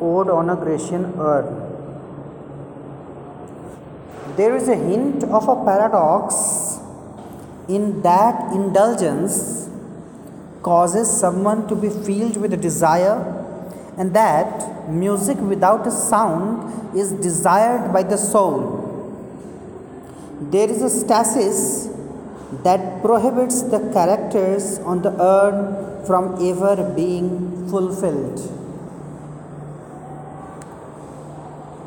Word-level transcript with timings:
Ode 0.00 0.30
on 0.30 0.48
a 0.50 0.56
Grecian 0.56 1.14
Urn. 1.18 1.66
There 4.36 4.56
is 4.56 4.68
a 4.68 4.76
hint 4.76 5.24
of 5.24 5.48
a 5.48 5.64
paradox 5.64 6.78
in 7.68 8.00
that 8.02 8.52
indulgence 8.52 9.68
causes 10.62 11.10
someone 11.10 11.66
to 11.68 11.74
be 11.74 11.88
filled 11.88 12.36
with 12.36 12.60
desire, 12.60 13.18
and 13.98 14.14
that 14.14 14.88
music 14.88 15.38
without 15.38 15.86
a 15.86 15.90
sound 15.90 16.96
is 16.96 17.12
desired 17.12 17.92
by 17.92 18.02
the 18.02 18.16
soul. 18.16 18.86
There 20.40 20.68
is 20.68 20.82
a 20.82 20.90
stasis 20.90 21.88
that 22.64 23.02
prohibits 23.02 23.62
the 23.62 23.78
characters 23.92 24.78
on 24.80 25.02
the 25.02 25.12
urn 25.22 26.04
from 26.06 26.36
ever 26.42 26.92
being 26.94 27.68
fulfilled. 27.68 28.59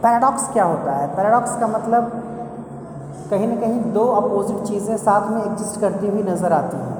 Paradox 0.03 0.47
क्या 0.53 0.63
होता 0.63 0.91
है? 0.91 1.07
Paradox 1.15 1.55
का 1.59 1.67
मतलब 1.67 2.11
कहीं 3.29 3.47
ना 3.47 3.55
कहीं 3.61 3.93
दो 3.93 4.05
opposite 4.15 4.67
चीज़ें 4.67 4.97
साथ 4.97 5.29
में 5.31 5.41
एग्जिस्ट 5.43 5.79
करती 5.81 6.07
हुई 6.07 6.23
नज़र 6.23 6.53
आती 6.53 6.77
हैं। 6.77 6.91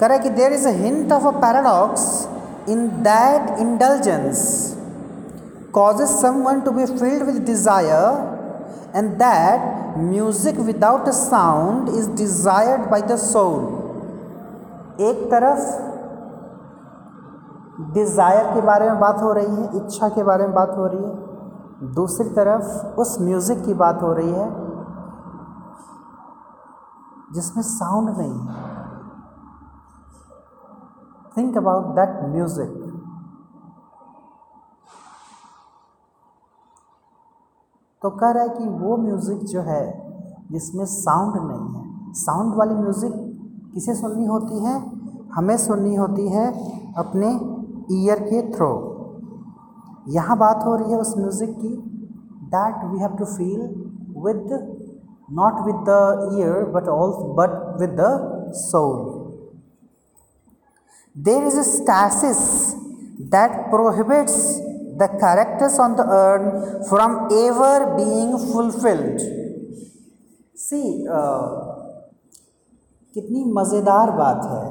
करे 0.00 0.18
कि 0.18 0.30
there 0.38 0.52
is 0.52 0.68
a 0.68 0.72
hint 0.82 1.12
of 1.12 1.26
a 1.26 1.30
paradox 1.40 2.06
in 2.68 2.86
that 3.08 3.58
indulgence 3.58 4.46
causes 5.76 6.10
someone 6.16 6.58
to 6.66 6.72
be 6.74 6.84
filled 6.88 7.22
with 7.28 7.38
desire 7.46 8.10
and 8.98 9.16
that 9.22 9.64
music 10.10 10.60
without 10.68 11.08
a 11.12 11.14
sound 11.20 11.88
is 12.00 12.06
desired 12.20 12.84
by 12.92 13.00
the 13.08 13.16
soul 13.22 13.64
एक 15.08 15.24
तरफ़ 15.32 15.64
डिज़ायर 17.76 18.52
के 18.54 18.60
बारे 18.60 18.90
में 18.90 19.00
बात 19.00 19.22
हो 19.22 19.32
रही 19.32 19.54
है, 19.54 19.76
इच्छा 19.76 20.08
के 20.08 20.22
बारे 20.22 20.46
में 20.46 20.54
बात 20.54 20.70
हो 20.78 20.86
रही 20.86 21.04
है, 21.04 21.92
दूसरी 21.94 22.28
तरफ़ 22.30 23.00
उस 23.00 23.16
म्यूज़िक 23.20 23.64
की 23.64 23.74
बात 23.74 24.02
हो 24.02 24.12
रही 24.12 24.32
है, 24.32 24.48
जिसमें 27.34 27.62
साउंड 27.64 28.08
नहीं 28.18 28.38
है। 28.40 28.62
थिंक 31.36 31.56
अबाउट 31.56 31.84
दैट 31.94 32.22
म्यूज़िक 32.32 32.82
तो 38.02 38.10
कह 38.10 38.30
रहा 38.30 38.42
है 38.42 38.48
कि 38.48 38.68
वो 38.80 38.96
म्यूज़िक 38.96 39.44
जो 39.46 39.60
है, 39.62 39.84
जिसमें 40.52 40.84
साउंड 40.86 41.36
नहीं 41.42 41.74
है। 41.74 42.12
साउंड 42.14 42.54
वाली 42.54 42.74
म्यूज़िक 42.74 43.12
किसे 43.74 43.94
सुननी 43.94 44.26
होती 44.26 44.58
है? 44.64 44.74
हमें 45.34 45.56
सुननी 45.56 45.94
होती 45.94 46.28
है 46.28 46.46
अपने 46.98 47.28
ईयर 47.92 48.20
के 48.20 48.42
थ्रो 48.52 48.70
यहाँ 50.08 50.38
बात 50.38 50.64
हो 50.66 50.76
रही 50.76 50.92
है 50.92 50.98
उस 50.98 51.16
म्यूज़िक 51.18 51.50
की 51.50 51.76
that 52.54 52.84
we 52.84 52.98
have 52.98 53.16
to 53.16 53.24
feel 53.24 53.60
with 54.26 54.52
not 55.32 55.60
with 55.66 55.84
the 55.88 56.38
ear 56.38 56.64
but 56.64 56.88
all 56.88 57.12
but 57.34 57.80
with 57.80 57.96
the 58.00 58.52
soul 58.54 59.22
there 61.16 61.46
is 61.46 61.84
that 63.18 63.70
prohibits 63.70 64.58
the 64.96 65.08
characters 65.20 65.78
on 65.78 65.96
the 65.96 66.02
urn 66.02 66.84
from 66.88 67.28
ever 67.30 67.94
being 67.96 68.32
fulfilled. 68.52 69.20
See, 70.56 71.06
uh, 71.08 71.74
कितनी 73.14 73.44
मज़ेदार 73.54 74.10
बात 74.10 74.40
है। 74.44 74.64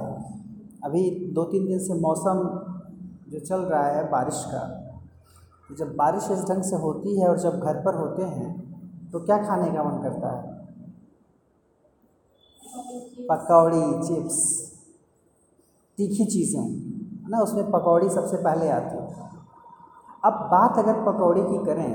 अभी 0.86 1.10
दो 1.34 1.44
तीन 1.44 1.66
दिन 1.68 1.80
से 1.80 1.94
मौसम 1.94 2.40
जो 3.34 3.40
चल 3.40 3.62
रहा 3.66 3.86
है 3.88 4.10
बारिश 4.10 4.44
का 4.48 4.60
तो 5.70 5.76
जब 5.76 5.96
बारिश 5.96 6.24
इस 6.32 6.44
ढंग 6.50 6.64
से 6.64 6.76
होती 6.76 7.20
है 7.20 7.28
और 7.28 7.40
जब 7.40 7.60
घर 7.60 7.80
पर 7.84 7.96
होते 7.96 8.24
हैं 8.24 8.50
तो 9.12 9.20
क्या 9.20 9.38
खाने 9.38 9.70
का 9.72 9.84
मन 9.84 10.02
करता 10.04 10.30
है? 10.32 10.52
पकौड़ी, 13.30 13.82
चिप्स, 14.08 14.38
तीखी 15.98 16.26
चीज़ें, 16.26 16.62
है 16.62 17.30
ना? 17.30 17.40
उसमें 17.40 17.72
पकौड़ी 17.72 18.10
सबसे 18.10 18.38
पहले 18.38 18.70
आती 18.70 18.98
है। 18.98 19.30
अब 20.26 20.34
बात 20.52 20.78
अगर 20.80 21.02
पकौड़ी 21.04 21.42
की 21.42 21.66
करें 21.66 21.92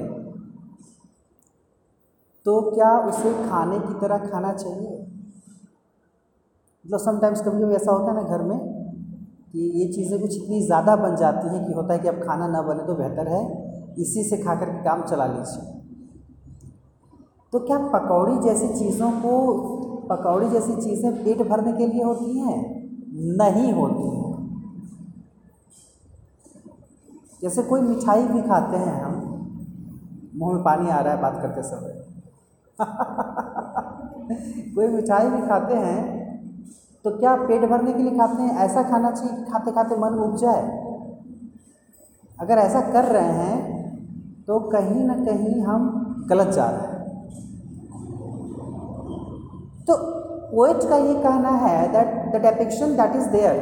तो 2.47 2.61
क्या 2.71 2.91
उसे 3.09 3.33
खाने 3.49 3.79
की 3.79 3.95
तरह 4.01 4.27
खाना 4.27 4.53
चाहिए? 4.53 4.99
मतलब 6.85 6.99
समटाइम्स 6.99 7.41
कभी 7.41 7.63
कभी 7.63 7.75
ऐसा 7.75 7.93
होता 7.93 8.13
है 8.13 8.15
ना 8.15 8.29
घर 8.29 8.43
में 8.43 8.78
कि 9.55 9.81
ये 9.81 9.93
चीज़ें 9.93 10.21
कुछ 10.21 10.37
इतनी 10.37 10.63
ज़्यादा 10.67 10.97
बन 10.97 11.17
जाती 11.17 11.57
हैं 11.57 11.67
कि 11.67 11.73
होता 11.73 11.93
है 11.95 11.99
कि 11.99 12.09
अब 12.09 12.15
खाना 12.15 12.49
ना 12.49 12.63
बने 12.63 12.87
तो 12.87 12.95
बेहतर 12.95 13.29
है, 13.29 13.43
इसी 13.99 14.25
से 14.25 14.37
खा 14.37 14.55
कर 14.55 14.65
के 14.65 14.85
काम 14.85 15.03
चला 15.03 15.27
लीजिए। 15.27 15.83
तो 17.53 17.59
क्या 17.59 17.79
पकौड़ी 17.79 18.39
जैसी 18.39 18.69
चीज़ों 18.69 19.11
को, 19.11 19.57
पकौड़ी 20.11 20.49
जैसी 20.49 20.75
चीज़ें 20.75 21.25
पेट 21.25 21.43
भरने 21.49 21.73
के 21.73 21.87
लिए 21.87 22.03
होती 22.03 22.39
हैं? 22.39 22.79
नहीं 23.37 23.73
होती 23.73 24.03
हैं। 24.03 24.27
जैसे 27.43 27.63
कोई 27.63 27.81
मिठाई 27.81 28.23
भी 28.23 28.43
खाते 28.43 28.77
हैं 28.77 29.03
हम, 29.03 29.15
मुँह 30.35 30.55
में 30.55 30.63
पानी 30.65 30.91
आ 30.91 31.01
रहा 31.01 31.15
है 31.15 31.21
बात 31.23 31.43
करते 31.43 31.63
समय। 31.63 32.05
कोई 34.75 34.89
मिठाई 34.89 35.31
भी 35.31 35.41
खाते 35.47 35.75
हैं 35.75 36.18
तो 37.05 37.11
क्या 37.13 37.35
पेट 37.39 37.65
भरने 37.71 37.93
के 37.93 38.03
लिए 38.03 38.17
खाते 38.19 38.43
हैं? 38.43 38.57
ऐसा 38.59 38.83
खाना 38.85 39.11
चाहिए 39.11 39.35
कि 39.35 39.51
खाते 39.51 39.73
खाते 39.73 39.97
मन 39.97 40.19
उग 40.21 40.37
जाए। 40.37 40.63
अगर 42.39 42.59
ऐसा 42.59 42.81
कर 42.93 43.05
रहे 43.07 43.33
हैं 43.35 43.57
तो 44.47 44.59
कहीं 44.71 45.05
ना 45.05 45.15
कहीं 45.25 45.61
हम 45.63 45.89
गलत 46.31 46.49
जा 46.55 46.67
रहे 46.67 46.81
हैं। 46.83 46.97
तो 49.87 49.97
पोइट 50.51 50.89
का 50.91 50.97
ये 50.99 51.15
कहना 51.17 51.51
है 51.59 51.77
that 51.93 52.09
the 52.33 52.41
depiction 52.43 52.97
that 52.97 53.17
is 53.17 53.29
there 53.31 53.57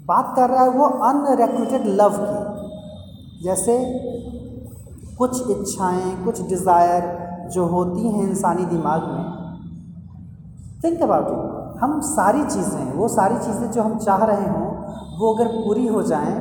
बात 0.00 0.32
कर 0.36 0.50
रहा 0.50 0.62
है 0.62 0.70
वो 0.70 0.84
अनरिक्रूटेड 1.08 1.86
लव 2.00 2.16
की। 2.20 3.44
जैसे 3.44 3.74
कुछ 5.18 5.50
इच्छाएँ, 5.50 6.24
कुछ 6.24 6.40
डिज़ायर 6.48 7.02
जो 7.52 7.64
होती 7.66 8.08
हैं 8.08 8.28
इंसानी 8.28 8.64
दिमाग 8.66 9.02
में। 9.04 9.24
थिंक 10.84 11.02
अबाउट 11.02 11.26
इट 11.28 11.49
हम 11.80 12.00
सारी 12.00 12.42
चीज़ें, 12.44 12.92
वो 12.92 13.08
सारी 13.08 13.38
चीज़ें 13.38 13.70
जो 13.70 13.82
हम 13.82 13.98
चाह 13.98 14.24
रहे 14.24 14.48
हों, 14.48 14.66
वो 15.18 15.34
अगर 15.34 15.48
पूरी 15.48 15.86
हो 15.86 16.02
जाएँ 16.02 16.34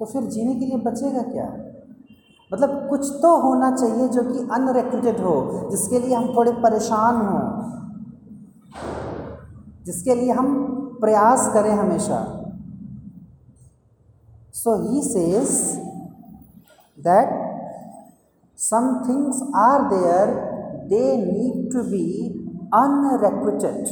तो 0.00 0.04
फिर 0.04 0.22
जीने 0.24 0.54
के 0.54 0.66
लिए 0.66 0.76
बचेगा 0.76 1.22
क्या? 1.22 1.46
मतलब 2.50 2.86
कुछ 2.90 3.10
तो 3.22 3.36
होना 3.40 3.70
चाहिए 3.76 4.08
जो 4.08 4.22
कि 4.22 4.38
अनरिक्रूटेड 4.52 5.20
हो, 5.20 5.68
जिसके 5.70 5.98
लिए 5.98 6.14
हम 6.14 6.32
थोड़े 6.36 6.52
परेशान 6.62 7.16
हों, 7.26 7.42
जिसके 9.84 10.14
लिए 10.14 10.32
हम 10.32 10.48
प्रयास 11.00 11.50
करें 11.54 11.72
हमेशा। 11.72 12.18
So 14.54 14.74
he 14.82 15.02
says 15.02 15.50
that 16.98 17.38
some 18.58 18.92
things 19.08 19.42
are 19.56 19.88
there 19.88 20.34
they 20.88 21.16
need 21.16 21.72
to 21.72 21.82
be 21.82 22.06
unrequited 22.72 23.86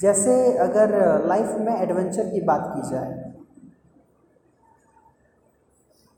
जैसे 0.00 0.32
अगर 0.58 0.90
लाइफ 1.26 1.54
में 1.60 1.74
एडवेंचर 1.74 2.28
की 2.30 2.40
बात 2.42 2.64
की 2.72 2.90
जाए, 2.90 3.12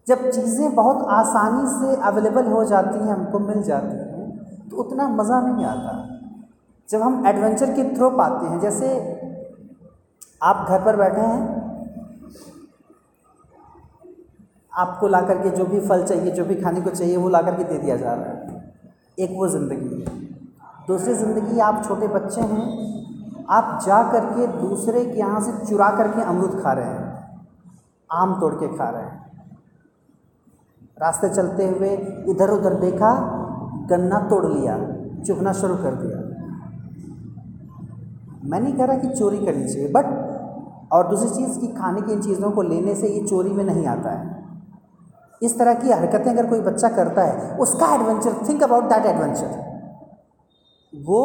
जब 0.06 0.30
चीज़ें 0.30 0.74
बहुत 0.74 1.06
आसानी 1.10 1.66
से 1.70 2.00
अवेलेबल 2.02 2.46
हो 2.48 2.64
जाती 2.64 2.98
हैं, 2.98 3.12
हमको 3.12 3.38
मिल 3.40 3.62
जाती 3.62 3.96
हैं 3.96 4.68
तो 4.70 4.76
उतना 4.76 5.08
मज़ा 5.10 5.40
नहीं 5.40 5.64
आता। 5.66 5.92
जब 6.88 7.02
हम 7.02 7.26
एडवेंचर 7.26 7.72
के 7.74 7.84
थ्रो 7.94 8.10
पाते 8.12 8.46
हैं, 8.46 8.58
जैसे 8.60 8.88
आप 10.42 10.66
घर 10.68 10.84
पर 10.84 10.96
बैठे 10.96 11.20
हैं 11.22 11.55
आपको 14.76 15.08
ला 15.08 15.20
करके 15.22 15.50
जो 15.50 15.64
भी 15.64 15.80
फल 15.80 16.02
चाहिए, 16.04 16.30
जो 16.30 16.44
भी 16.44 16.54
खाने 16.56 16.80
को 16.80 16.90
चाहिए, 16.90 17.16
वो 17.16 17.28
ला 17.28 17.40
करके 17.42 17.64
दे 17.64 17.78
दिया 17.78 17.96
जा 17.96 18.12
रहा 18.12 18.24
है। 18.24 18.64
एक 19.18 19.30
वो 19.32 19.48
ज़िंदगी 19.48 20.00
है। 20.00 20.14
दूसरी 20.88 21.14
ज़िंदगी, 21.14 21.58
आप 21.60 21.82
छोटे 21.84 22.08
बच्चे 22.08 22.40
हैं, 22.42 22.66
आप 23.50 23.78
जा 23.82 24.02
करके 24.12 24.46
दूसरे 24.58 25.04
के 25.04 25.18
यहाँ 25.18 25.40
से 25.40 25.52
चुरा 25.66 25.88
करके 25.92 26.22
अमरूद 26.24 26.60
खा 26.62 26.72
रहे 26.72 26.86
हैं, 26.86 27.04
आम 28.10 28.34
तोड़ 28.40 28.52
के 28.54 28.68
खा 28.76 28.88
रहे 28.90 29.02
हैं। 29.02 29.24
रास्ते 30.96 31.28
चलते 31.30 31.68
हुए 31.68 31.90
इधर 32.30 32.50
उधर 32.50 32.74
देखा, 32.80 33.10
गन्ना 33.90 34.18
तोड़ 34.28 34.46
लिया, 34.46 34.76
चुभना 35.26 35.52
शुरू 35.54 35.74
कर 35.76 35.94
दिया। 35.96 36.22
मैं 38.44 38.60
नहीं 38.60 38.74
कह 38.74 38.84
रहा 38.84 38.96
कि 38.96 39.08
चोरी 39.08 39.38
करनी 39.38 39.64
चाहिए 39.64 39.88
बट 39.92 40.06
और 40.92 41.08
दूसरी 41.08 41.28
चीज़ 41.30 41.58
कि 41.60 41.68
खाने 41.74 42.00
की 42.00 42.12
इन 42.12 42.20
चीज़ों 42.22 42.50
को 42.50 42.62
लेने 42.62 42.94
से 42.94 43.08
ये 43.08 43.20
चोरी 43.22 43.50
में 43.50 43.64
नहीं 43.64 43.86
आता 43.88 44.10
है। 44.10 44.34
इस 45.42 45.58
तरह 45.58 45.74
की 45.74 45.90
हरकतें 45.90 46.30
अगर 46.32 46.46
कोई 46.46 46.60
बच्चा 46.62 46.88
करता 46.90 47.22
है, 47.22 47.56
उसका 47.58 47.94
adventure 47.94 48.34
think 48.48 48.62
about 48.62 48.84
that 48.84 49.06
adventure 49.06 49.64
वो 50.92 51.22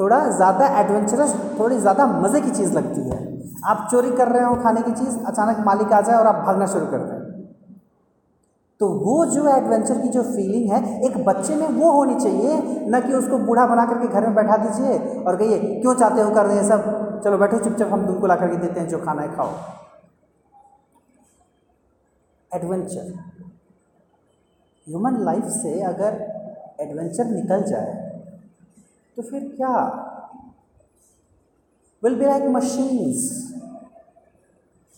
थोड़ा 0.00 0.18
ज़्यादा 0.30 0.66
एडवेंचरस 0.80 1.34
थोड़ी 1.60 1.78
ज़्यादा 1.78 2.06
मज़े 2.06 2.40
की 2.40 2.50
चीज़ 2.50 2.72
लगती 2.72 3.00
है। 3.02 3.18
आप 3.66 3.86
चोरी 3.90 4.10
कर 4.10 4.28
रहे 4.28 4.44
हो 4.44 4.54
खाने 4.54 4.80
की 4.82 4.90
चीज़, 4.92 5.18
अचानक 5.26 5.64
मालिक 5.66 5.92
आ 5.92 6.00
जाए 6.00 6.16
और 6.16 6.26
आप 6.26 6.44
भागना 6.46 6.66
शुरू 6.66 6.86
कर 6.86 6.98
दें। 6.98 7.24
तो 8.80 8.88
वो 9.04 9.24
जो 9.26 9.46
एडवेंचर 9.48 9.98
की 9.98 10.08
जो 10.08 10.22
फीलिंग 10.22 10.70
है, 10.72 10.80
एक 11.00 11.24
बच्चे 11.24 11.54
में 11.54 11.68
वो 11.68 11.92
होनी 11.92 12.14
चाहिए, 12.14 12.56
न 12.88 13.00
कि 13.00 13.12
उसको 13.14 13.38
बूढ़ा 13.38 13.66
बना 13.66 13.84
करके 13.86 14.08
घर 14.08 14.26
में 14.26 14.34
बैठा 14.34 14.56
दीजिए 14.56 14.98
और 15.22 15.36
कहिए, 15.36 15.58
क्यों 15.80 15.94
चाहते 15.94 16.22
हो 16.22 16.30
कर 16.30 16.46
रहे 16.46 16.62
सब? 16.64 17.20
चलो 17.24 17.38
बैठो, 17.38 17.58
चुपचाप 17.58 17.92
हम 17.92 18.06
तुमको 18.06 18.26
ला 18.26 18.36
करके 18.36 18.56
देते 18.56 18.80
हैं, 18.80 18.88
जो 18.88 18.98
खाना 18.98 19.22
है 19.22 19.34
खाओ। 19.36 19.50
एडवेंचर। 22.52 23.12
ह्यूमन 24.86 25.16
लाइफ 25.24 25.44
से 25.52 25.80
अगर 25.84 26.12
एडवेंचर 26.80 27.24
निकल 27.26 27.62
जाए 27.62 27.94
तो 29.16 29.22
फिर 29.22 29.42
क्या? 29.56 29.74
विल 32.02 32.14
बी 32.14 32.24
लाइक 32.24 32.44
मशीन्स 32.50 33.20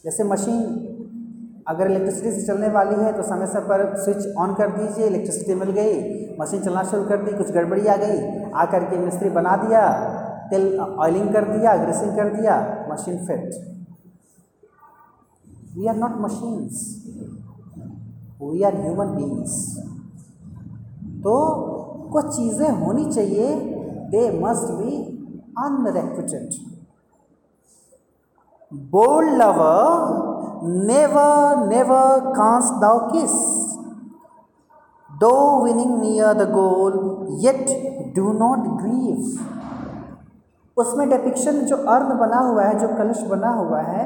जैसे 0.05 0.25
मशीन 0.25 0.85
अगर 1.69 1.91
इलेक्ट्रिसिटी 1.91 2.31
से 2.33 2.47
चलने 2.47 2.69
वाली 2.69 2.95
है 2.97 3.12
तो 3.12 3.23
समय 3.23 3.47
समय 3.47 3.61
पर 3.69 3.97
स्विच 4.03 4.37
ऑन 4.37 4.55
कर 4.55 4.71
दीजिए 4.73 5.06
इलेक्ट्रिसिटी 5.06 5.55
मिल 5.55 5.71
गई 5.71 6.37
मशीन 6.41 6.62
चलना 6.62 6.83
शुरू 6.83 7.05
कर 7.05 7.23
दी, 7.23 7.37
कुछ 7.37 7.51
गड़बड़ी 7.53 7.87
आ 7.87 7.97
गई, 7.97 8.19
आकर 8.55 8.85
के 8.91 8.97
मिस्त्री 8.99 9.31
बना 9.31 9.56
दिया, 9.56 9.83
तेल 10.51 10.79
ऑयलिंग 10.79 11.33
कर 11.33 11.44
दिया 11.49 11.77
ग्रेसिंग 11.77 12.17
कर 12.17 12.29
दिया 12.37 12.55
machine 12.91 13.27
fit 13.27 13.44
we 15.77 15.87
are 15.87 15.97
not 15.97 16.17
machines 16.21 16.87
we 18.43 18.62
are 18.62 18.76
human 18.81 19.06
beings 19.06 19.55
तो 21.23 21.35
कुछ 22.12 22.26
चीज़ें 22.37 22.70
होनी 22.70 23.05
चाहिए 23.12 23.55
they 24.11 24.40
must 24.40 24.73
be 24.73 24.96
unrequited 25.58 26.50
bold 28.90 29.31
lover 29.31 30.26
never 30.87 31.67
never 31.67 32.32
canst 32.32 32.70
thou 32.85 32.99
kiss 33.12 33.32
though 35.11 35.64
winning 35.64 36.00
near 36.00 36.32
the 36.32 36.50
goal 36.50 36.99
yet 37.44 37.67
do 38.17 38.32
not 38.32 38.58
grieve 38.58 39.38
उसमें 40.76 41.08
depiction 41.08 41.61
जो 41.61 41.76
urn 41.76 42.19
बना 42.19 42.38
हुआ 42.38 42.62
है, 42.62 42.79
जो 42.79 42.88
कलश 42.88 43.23
बना 43.23 43.50
हुआ 43.50 43.81
है, 43.81 44.05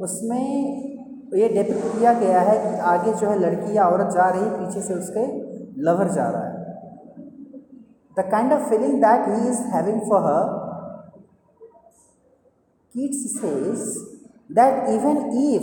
उसमें 0.00 0.89
ये 1.36 1.48
डिपिक्ट 1.48 1.98
किया 1.98 2.12
गया 2.12 2.40
है 2.40 2.58
कि 2.58 2.78
आगे 2.78 3.12
जो 3.12 3.26
है 3.26 3.38
लड़की 3.38 3.76
या 3.76 3.84
औरत 3.84 4.10
जा 4.14 4.28
रही, 4.28 4.42
पीछे 4.42 4.80
से 4.80 4.94
उसके 4.94 5.26
लवर 5.82 6.08
जा 6.08 6.28
रहा 6.28 6.42
है। 6.42 6.60
The 8.18 8.30
kind 8.30 8.52
of 8.52 8.60
feeling 8.60 8.92
that 8.92 9.28
he 9.28 9.48
is 9.48 9.60
having 9.60 10.00
for 10.00 10.20
her 10.22 10.44
Keats 12.94 13.40
says 13.40 14.10
that 14.56 14.88
even 14.88 15.18
if, 15.32 15.62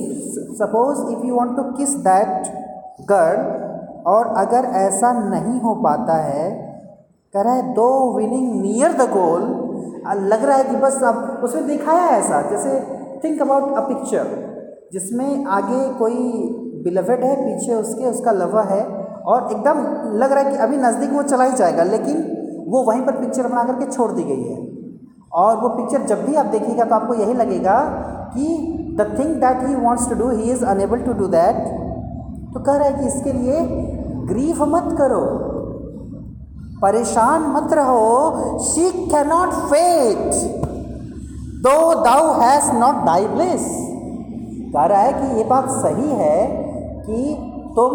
suppose 0.57 0.99
if 1.13 1.25
you 1.25 1.35
want 1.35 1.55
to 1.57 1.63
kiss 1.77 1.95
that 2.03 2.47
girl 3.07 3.37
और 4.05 4.27
अगर 4.27 4.65
ऐसा 4.65 5.11
नहीं 5.29 5.59
हो 5.59 5.75
पाता 5.75 6.13
है 6.13 6.67
है, 7.35 7.73
दो 7.73 8.17
विनिंग 8.17 8.61
नियर 8.61 8.93
द 8.93 9.01
गोल 9.01 9.41
लग 10.21 10.43
रहा 10.43 10.57
है 10.57 10.63
कि 10.63 10.75
बस 10.75 11.03
अब 11.03 11.41
उसने 11.43 11.61
दिखाया 11.61 12.01
है 12.01 12.19
ऐसा, 12.19 12.41
जैसे 12.41 12.79
थिंक 13.23 13.41
अबाउट 13.41 13.77
अ 13.77 13.79
पिक्चर 13.79 14.46
जिसमें 14.93 15.45
आगे 15.47 15.81
कोई 15.97 16.15
बिलवेड 16.83 17.23
है, 17.23 17.35
पीछे 17.37 17.73
उसके, 17.73 18.05
उसका 18.07 18.31
लवर 18.33 18.67
है 18.67 18.83
और 19.25 19.51
एकदम 19.51 19.79
लग 20.17 20.31
रहा 20.31 20.43
है 20.43 20.51
कि 20.51 20.57
अभी 20.59 20.77
नज़दीक 20.77 21.11
वो 21.11 21.23
चला 21.23 21.43
ही 21.43 21.51
जाएगा, 21.53 21.83
लेकिन 21.85 22.17
वो 22.67 22.83
वहीं 22.83 23.01
पर 23.01 23.19
पिक्चर 23.19 23.47
बना 23.47 23.63
करके 23.63 23.91
छोड़ 23.91 24.11
दी 24.11 24.23
गई 24.23 24.43
है। 24.43 24.57
और 25.33 25.57
वो 25.57 25.69
पिक्चर 25.71 26.05
जब 26.07 26.25
भी 26.25 26.35
आप 26.35 26.45
देखिएगा 26.47 26.85
तो 26.85 26.95
आपको 26.95 27.13
यही 27.15 27.33
लगेगा 27.35 27.79
कि 28.33 28.45
the 28.97 29.05
thing 29.19 29.33
that 29.41 29.67
he 29.67 29.75
wants 29.77 30.09
to 30.09 30.15
do 30.15 30.29
he 30.31 30.51
is 30.51 30.63
unable 30.67 31.01
to 31.01 31.13
do 31.13 31.27
that 31.29 31.57
तो 32.53 32.59
कह 32.61 32.73
रहा 32.73 32.87
है 32.87 32.93
कि 32.93 33.07
इसके 33.07 33.33
लिए 33.33 33.59
ग्रीफ 34.27 34.61
मत 34.67 34.95
करो, 34.97 35.21
परेशान 36.81 37.43
मत 37.51 37.73
रहो 37.73 38.57
she 38.63 38.89
cannot 39.09 39.53
fade 39.69 40.33
though 41.63 41.77
thou 42.03 42.33
has 42.41 42.71
not 42.75 43.05
thy 43.05 43.27
bliss 43.27 43.67
कह 44.73 44.85
रहा 44.85 44.99
है 44.99 45.13
कि 45.13 45.37
ये 45.37 45.43
बात 45.43 45.69
सही 45.71 46.09
है 46.11 46.39
कि 47.01 47.35
तुम 47.75 47.91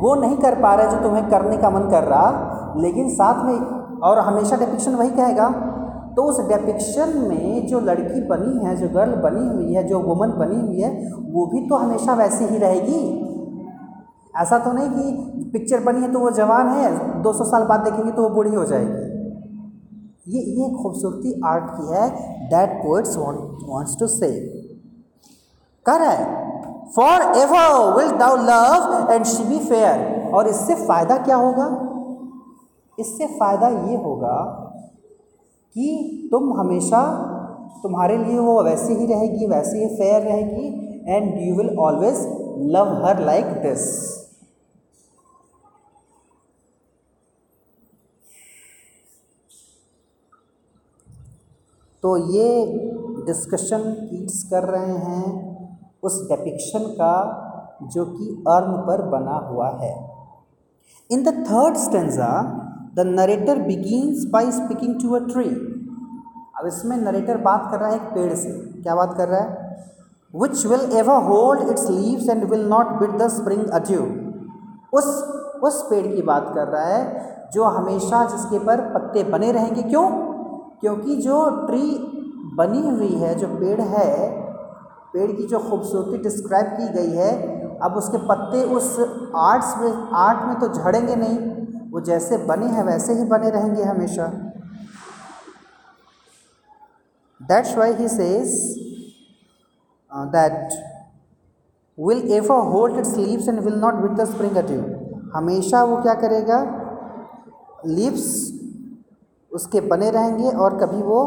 वो 0.00 0.14
नहीं 0.14 0.36
कर 0.36 0.54
पा 0.62 0.74
रहे 0.74 0.90
जो 0.90 1.02
तुम्हें 1.02 1.28
करने 1.30 1.56
का 1.56 1.70
मन 1.70 1.88
कर 1.90 2.04
रहा, 2.04 2.74
लेकिन 2.76 3.08
साथ 3.10 3.44
में 3.44 3.58
और 4.00 4.18
हमेशा 4.18 4.56
डिपिक्शन 4.56 4.94
वही 4.94 5.10
कहेगा। 5.10 5.48
तो 6.16 6.22
उस 6.22 6.40
डेपिक्शन 6.48 7.16
में 7.18 7.66
जो 7.66 7.80
लड़की 7.80 8.20
बनी 8.28 8.66
है, 8.66 8.76
जो 8.76 8.88
गर्ल 8.88 9.14
बनी 9.22 9.46
हुई 9.48 9.74
है, 9.74 9.82
जो 9.88 10.00
वुमन 10.00 10.30
बनी 10.38 10.60
हुई 10.60 10.80
है, 10.80 10.90
वो 11.32 11.46
भी 11.46 11.66
तो 11.68 11.76
हमेशा 11.76 12.14
वैसी 12.14 12.44
ही 12.44 12.58
रहेगी। 12.58 13.02
ऐसा 14.34 14.58
तो 14.58 14.72
नहीं 14.72 14.88
कि 14.88 15.44
पिक्चर 15.52 15.84
बनी 15.84 16.00
है 16.00 16.12
तो 16.12 16.18
वो 16.18 16.30
जवान 16.30 16.68
है 16.68 17.22
200 17.22 17.44
साल 17.44 17.64
बाद 17.64 17.80
देखेंगे 17.80 18.12
तो 18.12 18.22
वो 18.22 18.28
बूढ़ी 18.28 18.54
हो 18.54 18.64
जाएगी। 18.64 19.08
ये 20.28 20.40
ये 20.56 20.70
खूबसूरती 20.74 21.40
आर्ट 21.44 21.64
की 21.70 21.94
है 21.94 22.08
दैट 22.50 22.70
पोइट्स 22.82 23.16
वांट्स 23.18 23.96
टू 24.00 24.06
से 24.06 24.28
कर। 25.86 26.02
है 26.02 26.38
for 26.94 27.22
ever 27.38 27.94
will 27.96 28.10
thou 28.18 28.36
love 28.38 29.12
and 29.12 29.24
she 29.26 29.44
be 29.44 29.58
fair 29.68 30.30
और 30.34 30.48
इससे 30.48 30.74
फ़ायदा 30.76 31.16
क्या 31.18 31.36
होगा? 31.36 31.66
इससे 32.98 33.26
फ़ायदा 33.38 33.68
ये 33.68 33.96
होगा 33.96 34.38
कि 35.76 36.28
तुम 36.30 36.52
हमेशा 36.60 37.02
तुम्हारे 37.82 38.16
लिए 38.16 38.38
वो 38.38 38.62
वैसे 38.62 38.94
ही 38.94 39.06
रहेगी, 39.06 39.46
वैसे 39.46 39.78
ही 39.78 39.96
फेयर 39.96 40.22
रहेगी 40.22 40.66
and 41.08 41.38
you 41.40 41.54
will 41.56 41.76
always 41.78 42.26
love 42.72 42.94
her 43.04 43.20
like 43.24 43.44
this 43.62 43.86
तो 52.02 52.16
ये 52.32 52.64
डिस्कशन 53.26 53.82
कीट्स 54.00 54.42
कर 54.50 54.64
रहे 54.66 54.96
हैं। 54.98 55.49
उस 56.02 56.22
डेपिक्शन 56.28 56.78
का 56.78 57.14
जो 57.82 58.04
कि 58.04 58.44
अर्म 58.48 58.72
पर 58.86 59.02
बना 59.02 59.36
हुआ 59.48 59.68
है। 59.70 59.94
In 61.10 61.22
the 61.22 61.28
third 61.46 61.76
stanza 61.76 62.30
the 62.96 63.00
narrator 63.00 63.58
begins 63.58 64.24
by 64.32 64.52
speaking 64.52 65.00
to 65.02 65.14
a 65.14 65.18
tree 65.18 65.48
अब 66.58 66.66
इसमें 66.66 66.96
नरेटर 66.96 67.36
बात 67.36 67.68
कर 67.70 67.78
रहा 67.78 67.88
है 67.88 67.96
एक 67.96 68.02
पेड़ 68.02 68.34
से। 68.34 68.50
क्या 68.82 68.94
बात 68.94 69.14
कर 69.16 69.28
रहा 69.28 69.40
है? 69.40 69.76
Which 70.34 70.66
will 70.66 70.80
ever 70.92 71.22
hold 71.22 71.68
its 71.68 71.88
leaves 71.90 72.28
and 72.28 72.44
will 72.44 72.66
not 72.68 72.86
bid 72.86 73.16
the 73.18 73.28
spring 73.28 73.64
adieu 73.68 74.02
उस 74.98 75.06
उस 75.62 75.82
पेड़ 75.90 76.06
की 76.06 76.22
बात 76.22 76.52
कर 76.54 76.68
रहा 76.68 76.84
है 76.84 77.48
जो 77.52 77.64
हमेशा 77.64 78.24
जिसके 78.24 78.58
पर 78.58 78.80
पत्ते 78.80 79.22
बने 79.24 79.52
रहेंगे। 79.52 79.82
क्यों? 79.82 80.10
क्योंकि 80.80 81.16
जो 81.16 81.66
ट्री 81.66 81.82
बनी 82.54 82.88
हुई 82.90 83.14
है, 83.14 83.34
जो 83.34 83.46
पेड़ 83.46 83.80
है 83.80 84.10
पेड़ 85.14 85.30
की 85.32 85.46
जो 85.46 85.58
खूबसूरती 85.60 86.18
डिस्क्राइब 86.22 86.66
की 86.70 86.88
गई 86.92 87.10
है, 87.12 87.30
अब 87.78 87.94
उसके 87.96 88.18
पत्ते 88.26 88.62
उस 88.74 88.98
आर्ट्स 89.38 89.76
में 89.78 89.92
आर्ट 90.18 90.46
में 90.48 90.58
तो 90.60 90.68
झड़ेंगे 90.74 91.16
नहीं। 91.16 91.38
वो 91.90 92.00
जैसे 92.02 92.36
बने 92.46 92.66
हैं, 92.66 92.84
वैसे 92.84 93.14
ही 93.14 93.24
बने 93.26 93.50
रहेंगे 93.50 93.82
हमेशा। 93.84 94.26
That's 97.40 97.76
why 97.78 97.92
he 97.92 98.08
says 98.08 98.54
that 100.12 100.72
will 101.98 102.32
ever 102.32 102.58
hold 102.66 102.98
its 102.98 103.16
leaves 103.16 103.48
and 103.48 103.60
will 103.60 103.78
not 103.80 103.94
with 104.02 104.20
the 104.20 104.24
spring 104.26 104.56
adieu 104.56 104.80
हमेशा 105.34 105.82
वो 105.84 105.96
क्या 106.02 106.14
करेगा? 106.16 106.58
लीव्स 107.86 108.26
उसके 109.52 109.80
बने 109.82 110.10
रहेंगे 110.10 110.50
और 110.50 110.78
कभी 110.78 111.02
वो 111.02 111.20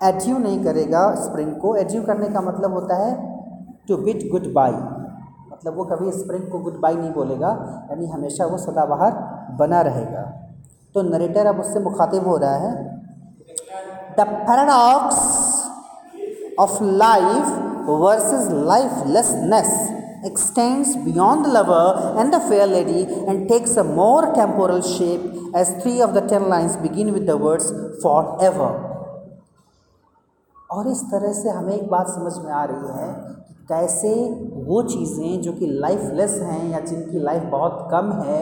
एड्यू 0.00 0.38
नहीं 0.38 0.62
करेगा 0.64 1.00
स्प्रिंग 1.14 1.52
को। 1.60 1.74
एड्यू 1.76 2.02
करने 2.02 2.28
का 2.28 2.40
मतलब 2.40 2.72
होता 2.72 2.96
है 2.96 3.12
टू 3.88 3.96
बिट 3.96 4.30
गुड 4.32 4.52
बाई 4.54 4.72
मतलब 4.72 5.76
वो 5.76 5.84
कभी 5.84 6.12
स्प्रिंग 6.12 6.50
को 6.50 6.58
गुड 6.58 6.80
बाई 6.80 6.94
नहीं 6.94 7.10
बोलेगा, 7.12 7.48
यानी 7.90 8.06
हमेशा 8.06 8.46
वो 8.46 8.58
सदाबहार 8.58 9.12
बना 9.58 9.80
रहेगा। 9.88 10.22
तो 10.94 11.02
नरेटर 11.02 11.46
अब 11.46 11.60
उससे 11.60 11.80
मुखातिब 11.80 12.26
हो 12.28 12.36
रहा 12.36 12.56
है। 12.56 12.72
The 14.18 14.26
paradox 14.48 15.20
of 16.60 16.82
life 16.82 17.86
versus 17.88 18.48
lifelessness 18.50 19.76
extends 20.26 20.88
beyond 21.02 21.44
the 21.46 21.50
lover 21.50 21.82
and 22.20 22.34
the 22.34 22.38
fair 22.46 22.64
lady 22.66 23.02
and 23.32 23.44
takes 23.50 23.76
a 23.76 23.84
more 23.98 24.22
temporal 24.38 24.80
shape 24.82 25.26
as 25.60 25.68
three 25.82 26.00
of 26.06 26.14
the 26.16 26.22
ten 26.32 26.48
lines 26.52 26.74
begin 26.86 27.12
with 27.16 27.26
the 27.28 27.36
words 27.36 27.68
forever 28.04 28.70
और 30.70 30.88
इस 30.88 31.02
तरह 31.02 31.32
से 31.32 31.50
हमें 31.50 31.72
एक 31.74 31.88
बात 31.88 32.08
समझ 32.08 32.32
में 32.44 32.52
आ 32.52 32.64
रही 32.64 32.98
है 32.98 33.12
कि 33.48 33.54
कैसे 33.68 34.14
वो 34.66 34.82
चीज़ें 34.82 35.40
जो 35.40 35.52
कि 35.52 35.66
लाइफलेस 35.66 36.38
हैं 36.42 36.70
या 36.70 36.80
जिनकी 36.80 37.18
लाइफ 37.18 37.42
बहुत 37.42 37.88
कम 37.90 38.12
है 38.12 38.40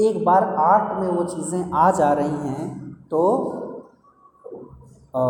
एक 0.00 0.24
बार 0.24 0.44
आर्ट 0.44 1.00
में 1.00 1.08
वो 1.08 1.24
चीज़ें 1.24 1.70
आ 1.74 1.90
जा 1.90 2.12
रही 2.12 2.48
हैं 2.48 2.68
तो 3.10 3.22
आ, 5.16 5.22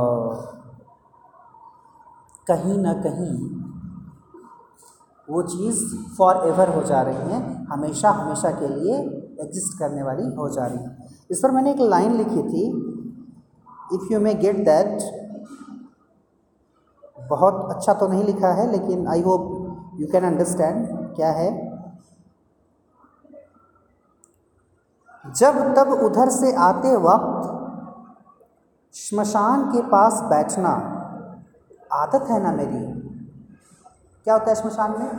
कहीं 2.49 2.79
ना 2.79 2.93
कहीं 2.93 3.61
वो 5.29 5.43
चीज़ 5.43 5.85
फॉर 6.19 6.37
एवर 6.49 6.69
हो 6.69 6.83
जा 6.83 7.01
रही 7.03 7.33
हैं 7.33 7.67
हमेशा 7.67 8.11
हमेशा 8.11 8.51
के 8.51 8.69
लिए 8.69 8.97
एग्जिस्ट 9.43 9.79
करने 9.79 10.03
वाली 10.03 10.35
हो 10.35 10.49
जा 10.49 10.67
रही 10.67 10.79
है। 10.79 11.09
इस 11.31 11.41
पर 11.41 11.51
मैंने 11.51 11.71
एक 11.71 11.81
लाइन 11.81 12.15
लिखी 12.15 12.43
थी 12.43 12.67
if 13.95 14.13
you 14.13 14.21
may 14.21 14.35
get 14.35 14.57
that 14.57 15.20
बहुत 17.29 17.71
अच्छा 17.71 17.95
तो 17.95 18.09
नहीं 18.09 18.25
लिखा 18.25 18.49
है, 18.49 18.71
लेकिन 18.71 19.09
I 19.09 19.23
hope 19.23 19.43
you 20.01 20.07
can 20.07 20.25
understand 20.25 21.15
क्या 21.17 21.31
है। 21.31 21.71
जब 25.37 25.75
तब 25.75 25.93
उधर 25.93 26.29
से 26.29 26.55
आते 26.55 26.97
वक्त 26.97 27.49
श्मशान 28.95 29.73
के 29.73 29.83
पास 29.83 30.21
बैठना 30.21 30.71
आदत 31.93 32.27
है 32.31 32.43
ना 32.43 32.53
मेरी? 32.53 33.01
क्या 34.25 34.35
होता 34.35 34.49
है 34.49 34.55
श्मशान 34.55 34.91
में? 34.91 35.11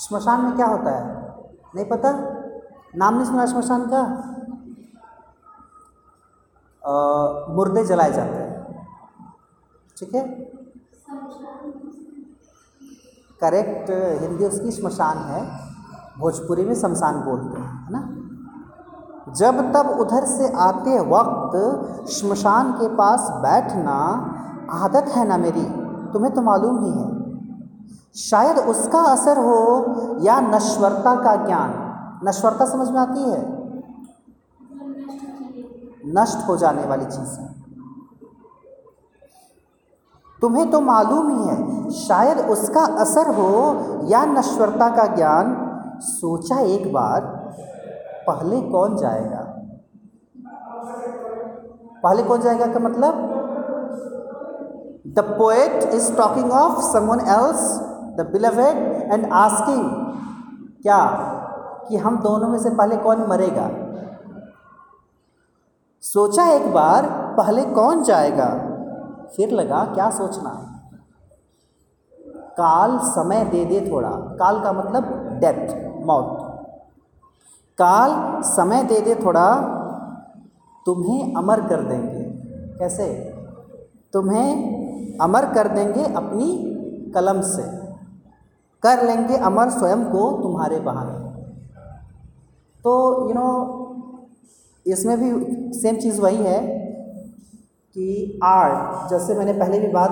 श्मशान 0.00 0.40
में 0.40 0.56
क्या 0.56 0.66
होता 0.66 0.90
है? 0.90 1.22
नहीं 1.74 1.84
पता? 1.84 2.12
नाम 2.96 3.14
नहीं 3.14 3.24
सुना 3.24 3.46
श्मशान 3.46 3.86
का? 3.86 4.02
मुर्दे 7.54 7.84
जलाए 7.84 8.12
जाते 8.12 8.36
हैं। 8.36 8.52
ठीक 9.98 10.14
है? 10.14 10.28
करेक्ट 13.40 13.90
हिंदी 14.22 14.44
उसकी 14.44 14.70
शमशान 14.70 15.18
है। 15.18 15.46
भोजपुरी 16.18 16.64
में 16.64 16.74
शमशान 16.74 17.14
बोलते 17.14 17.60
हैं, 17.60 17.84
है 17.84 17.92
ना? 17.92 18.16
जब 19.32 19.72
तब 19.72 19.88
उधर 20.00 20.24
से 20.24 20.52
आते 20.52 20.98
वक्त 20.98 22.06
शमशान 22.10 22.72
के 22.72 22.88
पास 22.88 23.20
बैठना 23.30 23.96
आदत 24.70 25.08
है 25.08 25.28
ना 25.28 25.36
मेरी? 25.36 25.64
तुम्हें 26.12 26.34
तो 26.34 26.42
मालूम 26.42 26.84
ही 26.84 26.90
है। 26.90 27.22
शायद 28.14 28.58
उसका 28.58 29.00
असर 29.00 29.38
हो 29.38 29.84
या 30.20 30.40
नश्वरता 30.40 31.14
का 31.14 31.46
ज्ञान। 31.46 31.74
नश्वरता 32.24 32.64
समझ 32.64 32.90
में 32.90 33.00
आती 33.00 33.30
है? 33.30 33.61
नष्ट 36.06 36.48
हो 36.48 36.56
जाने 36.56 36.86
वाली 36.86 37.04
चीज़। 37.04 37.40
है 37.40 37.50
तुम्हें 40.42 40.70
तो 40.70 40.80
मालूम 40.80 41.28
ही 41.30 41.48
है, 41.48 41.90
शायद 41.90 42.38
उसका 42.38 42.80
असर 42.80 43.34
हो 43.34 43.50
या 44.08 44.24
नश्वरता 44.24 44.88
का 44.88 45.06
ज्ञान। 45.06 45.68
सोचा 46.00 46.58
एक 46.60 46.92
बार, 46.92 47.20
पहले 48.26 48.60
कौन 48.62 48.96
जाएगा? 48.96 49.48
पहले 52.02 52.22
कौन 52.22 52.40
जाएगा 52.40 52.66
का 52.66 52.78
मतलब? 52.78 53.14
The 55.06 55.20
poet 55.38 55.82
is 55.84 56.16
talking 56.16 56.50
of 56.52 56.82
someone 56.92 57.20
else 57.20 57.78
the 58.16 58.28
beloved 58.32 58.76
and 59.12 59.32
asking 59.32 59.84
क्या 60.82 61.04
कि 61.88 61.96
हम 61.96 62.16
दोनों 62.16 62.48
में 62.48 62.58
से 62.58 62.70
पहले 62.70 62.96
कौन 62.96 63.26
मरेगा? 63.28 63.81
सोचा 66.12 66.50
एक 66.50 66.72
बार, 66.72 67.06
पहले 67.36 67.64
कौन 67.64 68.02
जाएगा? 68.02 68.48
फिर 69.36 69.50
लगा, 69.50 69.84
क्या 69.84 70.10
सोचना? 70.10 70.80
काल 72.36 72.98
समय 72.98 73.44
दे 73.44 73.64
दे 73.64 73.90
थोड़ा। 73.90 74.10
काल 74.10 74.60
का 74.60 74.72
मतलब 74.72 75.04
डेथ 75.32 75.90
मौत। 76.06 76.38
काल 77.78 78.42
समय 78.42 78.84
दे 78.84 79.00
दे 79.00 79.14
थोड़ा, 79.14 79.56
तुम्हें 80.86 81.34
अमर 81.34 81.60
कर 81.60 81.82
देंगे। 81.82 82.22
कैसे? 82.78 83.34
तुम्हें 84.12 84.72
अमर 85.20 85.54
कर 85.54 85.68
देंगे 85.68 86.14
अपनी 86.14 86.74
कलम 87.10 87.40
से। 87.40 87.86
कर 88.82 89.06
लेंगे 89.06 89.36
अमर 89.36 89.70
स्वयं 89.70 90.04
को 90.04 90.42
तुम्हारे 90.42 90.80
बहाने। 90.80 91.42
तो 92.84 93.22
यू 93.28 93.34
नो 93.34 93.78
इसमें 94.86 95.16
भी 95.18 95.72
सेम 95.74 95.96
चीज़ 95.96 96.20
वही 96.20 96.44
है 96.44 96.60
कि 97.96 98.40
आर्ट 98.44 99.10
जैसे 99.10 99.34
मैंने 99.34 99.52
पहले 99.52 99.78
भी 99.80 99.88
बात, 99.88 100.10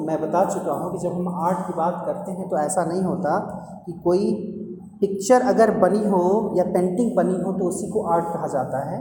मैं 0.00 0.20
बता 0.20 0.44
चुका 0.44 0.72
हूँ 0.72 0.90
कि 0.92 0.98
जब 0.98 1.12
हम 1.12 1.28
आर्ट 1.40 1.66
की 1.66 1.72
बात 1.76 2.02
करते 2.06 2.32
हैं 2.32 2.48
तो 2.48 2.58
ऐसा 2.58 2.84
नहीं 2.84 3.02
होता 3.02 3.38
कि 3.86 3.92
कोई 4.04 4.34
पिक्चर 5.00 5.42
अगर 5.48 5.70
बनी 5.78 6.04
हो 6.08 6.52
या 6.56 6.64
पेंटिंग 6.66 7.14
बनी 7.16 7.40
हो 7.42 7.52
तो 7.52 7.68
उसी 7.68 7.90
को 7.90 8.02
आर्ट 8.08 8.24
कहा 8.26 8.46
जाता 8.48 8.84
है। 8.90 9.00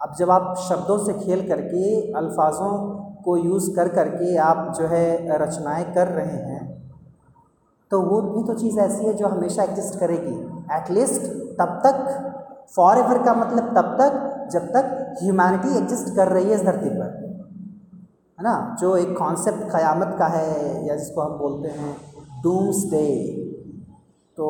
अब 0.00 0.14
जब 0.18 0.30
आप 0.30 0.54
शब्दों 0.58 0.98
से 0.98 1.12
खेल 1.14 1.48
करके, 1.48 2.12
अल्फाजों 2.12 2.72
को 3.24 3.36
यूज़ 3.36 3.70
कर 3.76 3.88
करके 3.90 4.36
आप 4.42 4.72
जो 4.78 4.86
है 4.86 5.38
रचनाएँ 5.38 5.84
कर 5.94 6.08
रहे 6.10 6.38
हैं 6.44 6.64
तो 7.90 8.00
वो 8.02 8.20
भी 8.22 8.42
तो 8.44 8.54
चीज़ 8.54 8.78
ऐसी 8.80 9.06
है 9.06 9.12
जो 9.14 9.26
हमेशा 9.28 9.62
एग्जिस्ट 9.62 9.98
करेगी। 10.00 10.34
एटलीस्ट 10.76 11.22
तब 11.58 11.80
तक 11.84 11.96
फॉर 12.76 12.98
एवर 12.98 13.22
का 13.24 13.34
मतलब 13.34 13.74
तब 13.76 13.96
तक 14.00 14.32
जब 14.50 14.66
तक 14.66 15.16
ह्यूमैनिटी 15.22 15.76
एग्जिस्ट 15.78 16.14
कर 16.16 16.28
रही 16.28 16.44
है 16.44 16.54
इस 16.54 16.62
धरती 16.62 16.88
पर। 16.88 17.24
है 18.38 18.44
ना? 18.44 18.76
जो 18.80 18.96
एक 18.96 19.16
कॉन्सेप्ट 19.18 19.70
क़यामत 19.72 20.16
का 20.18 20.26
है, 20.26 20.86
या 20.86 20.96
जिसको 20.96 21.20
हम 21.20 21.38
बोलते 21.38 21.68
हैं 21.68 21.96
डूम्स 22.42 22.84
डे 22.90 23.06
तो 24.38 24.48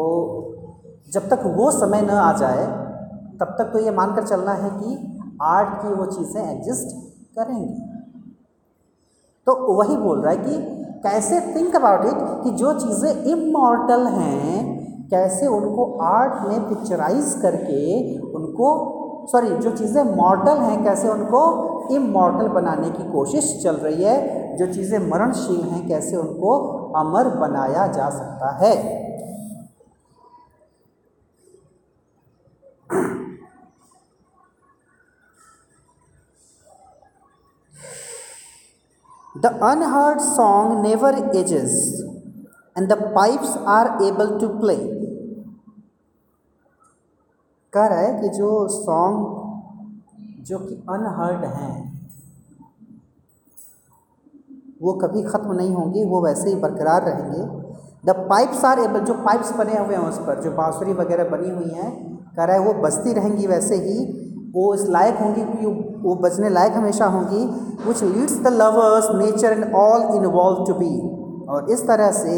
जब 1.12 1.28
तक 1.28 1.42
वो 1.56 1.70
समय 1.70 2.02
न 2.02 2.10
आ 2.10 2.32
जाए, 2.32 2.64
तब 3.40 3.54
तक 3.58 3.70
तो 3.72 3.78
ये 3.78 3.90
मानकर 3.90 4.26
चलना 4.26 4.52
है 4.54 4.70
कि 4.70 4.96
आर्ट 5.42 5.68
की 5.82 5.88
वो 5.88 6.06
चीज़ें 6.06 6.42
एग्जिस्ट 6.42 6.96
करेंगी। 7.36 7.82
तो 9.46 9.54
वही 9.74 9.96
बोल 9.96 10.20
रहा 10.20 10.32
है 10.32 10.38
कि 10.38 10.56
कैसे 11.02 11.40
थिंक 11.54 11.76
अबाउट 11.76 12.04
इट 12.06 12.18
कि 12.44 12.50
जो 12.56 12.72
चीज़ें 12.72 13.24
इमोर्टल 13.24 14.06
हैं, 14.06 15.08
कैसे 15.10 15.46
उनको 15.46 15.84
आर्ट 16.02 16.48
में 16.48 16.68
पिक्चराइज 16.68 17.34
करके 17.42 17.82
उनको 18.30 18.70
सॉरी 19.32 19.48
जो 19.62 19.70
चीज़ें 19.76 20.02
मॉर्टल 20.16 20.58
हैं 20.60 20.82
कैसे 20.84 21.08
उनको 21.08 21.40
इमॉर्टल 21.94 22.48
बनाने 22.48 22.90
की 22.90 23.10
कोशिश 23.12 23.56
चल 23.62 23.76
रही 23.86 24.04
है 24.04 24.56
जो 24.56 24.72
चीज़ें 24.74 24.98
मरणशील 25.08 25.60
हैं 25.70 25.86
कैसे 25.88 26.16
उनको 26.16 26.58
अमर 26.98 27.28
बनाया 27.38 27.86
जा 27.98 28.08
सकता 28.10 28.56
है 28.62 28.74
The 39.34 39.50
unheard 39.60 40.20
song 40.22 40.82
never 40.82 41.10
ages, 41.32 42.02
and 42.76 42.90
the 42.90 42.96
pipes 43.14 43.54
are 43.66 44.02
able 44.02 44.40
to 44.40 44.48
play. 44.60 45.05
कह 47.72 47.86
रहा 47.86 48.00
है 48.00 48.20
कि 48.20 48.28
जो 48.28 48.66
सॉन्ग 48.68 50.44
जो 50.46 50.58
कि 50.58 50.74
अनहर्ड 50.90 51.44
हैं, 51.46 51.76
वो 54.82 54.92
कभी 54.94 55.22
ख़त्म 55.22 55.52
नहीं 55.52 55.74
होंगे, 55.74 56.04
वो 56.04 56.20
वैसे 56.22 56.48
ही 56.50 56.56
बरकरार 56.56 57.02
रहेंगे। 57.02 57.42
द 58.06 58.14
पाइप्स 58.28 58.64
आर 58.64 58.78
एबल 58.78 59.00
जो 59.00 59.14
पाइप्स 59.24 59.52
बने 59.52 59.78
हुए 59.78 59.94
हैं 59.94 60.02
उस 60.02 60.18
पर, 60.18 60.40
जो 60.42 60.50
बाँसुरी 60.52 60.92
वगैरह 60.92 61.28
बनी 61.30 61.50
हुई 61.50 61.70
हैं 61.70 61.90
कह 62.36 62.44
रहा 62.44 62.56
है 62.56 62.62
वो 62.62 62.72
बजती 62.82 63.12
रहेंगी 63.12 63.46
वैसे 63.46 63.76
ही। 63.76 64.04
वो 64.54 64.74
इस 64.74 64.84
लायक 64.88 65.16
होंगी 65.20 65.42
कि 65.42 65.66
वो 66.02 66.14
बजने 66.16 66.48
लायक 66.48 66.72
हमेशा 66.72 67.06
होंगी 67.06 67.44
which 67.86 68.02
leads 68.02 68.38
the 68.42 68.52
lovers 68.52 69.08
nature 69.14 69.52
and 69.52 69.74
all 69.74 70.02
involve 70.16 70.64
to 70.66 70.74
be 70.74 70.94
और 71.48 71.70
इस 71.70 71.86
तरह 71.86 72.10
से 72.12 72.36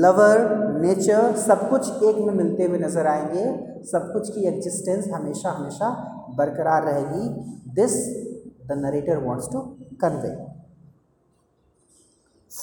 लवर 0.00 0.44
नेचर 0.82 1.36
सब 1.38 1.68
कुछ 1.70 2.02
एक 2.02 2.16
में 2.18 2.34
मिलते 2.34 2.64
हुए 2.64 2.78
नज़र 2.78 3.06
आएँगे। 3.06 3.44
सब 3.84 4.10
कुछ 4.12 4.30
की 4.30 4.46
एग्जिस्टेंस 4.46 5.08
हमेशा 5.14 5.50
हमेशा 5.50 5.88
बरकरार 6.36 6.82
रहेगी। 6.82 7.28
This 7.74 7.94
the 8.66 8.72
narrator 8.72 9.18
wants 9.18 9.48
to 9.52 9.60
convey 10.00 10.30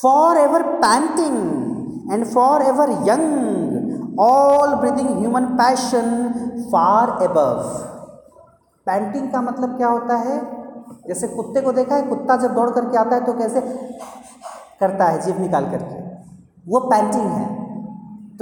for 0.02 0.38
ever 0.38 0.64
panting 0.64 2.14
and 2.14 2.26
for 2.26 2.62
ever 2.62 2.92
young 2.92 4.20
all 4.20 4.76
breathing 4.76 5.20
human 5.20 5.46
passion 5.46 6.28
far 6.72 7.24
above 7.24 7.64
panting 8.86 9.32
का 9.32 9.42
मतलब 9.42 9.78
क्या 9.78 9.88
होता 9.88 10.16
है? 10.16 10.38
जैसे 11.08 11.28
कुत्ते 11.28 11.62
को 11.62 11.72
देखा 11.72 11.96
है, 11.96 12.02
कुत्ता 12.02 12.38
जब 12.38 12.54
दौड़ 12.54 12.70
करके 12.70 12.98
आता 12.98 13.16
है 13.16 13.26
तो 13.26 13.34
कैसे? 13.34 13.62
करता 14.80 15.06
है, 15.06 15.22
जीभ 15.22 15.40
निकाल 15.40 15.66
करके। 15.66 16.02
वो 16.68 16.80
पैंटिंग 16.80 17.24
है। 17.24 17.53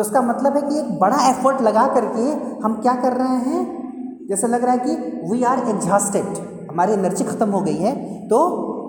तो 0.01 0.05
उसका 0.05 0.21
मतलब 0.21 0.55
है 0.57 0.61
कि 0.61 0.77
एक 0.79 0.99
बड़ा 0.99 1.17
एफर्ट 1.29 1.61
लगा 1.61 1.85
करके 1.87 2.23
हम 2.63 2.81
क्या 2.81 2.93
कर 2.93 3.13
रहे 3.13 3.35
हैं? 3.39 4.27
जैसे 4.29 4.47
लग 4.47 4.63
रहा 4.63 4.73
है 4.73 4.79
कि 4.79 5.31
वी 5.31 5.43
आर 5.43 5.59
एग्जॉस्टेड 5.69 6.25
हमारी 6.71 6.93
एनर्जी 6.93 7.23
खत्म 7.23 7.49
हो 7.49 7.61
गई 7.61 7.75
है। 7.75 7.93
तो 8.27 8.39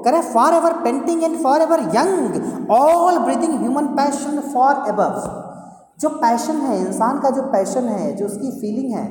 करें 0.05 0.21
for 0.23 0.55
ever 0.55 0.73
painting 0.73 1.25
and 1.25 1.37
for 1.43 1.61
ever 1.61 1.81
young 1.97 2.71
all 2.71 3.19
breathing 3.19 3.61
human 3.61 3.87
passion 3.87 4.41
for 4.55 4.89
above 4.89 5.21
जो 6.01 6.09
पैशन 6.09 6.57
है, 6.57 6.81
इंसान 6.87 7.21
का 7.21 7.31
जो 7.31 7.43
पैशन 7.43 7.85
है, 7.85 8.17
जो 8.17 8.27
उसकी 8.27 8.51
फीलिंग 8.61 8.93
है, 8.93 9.05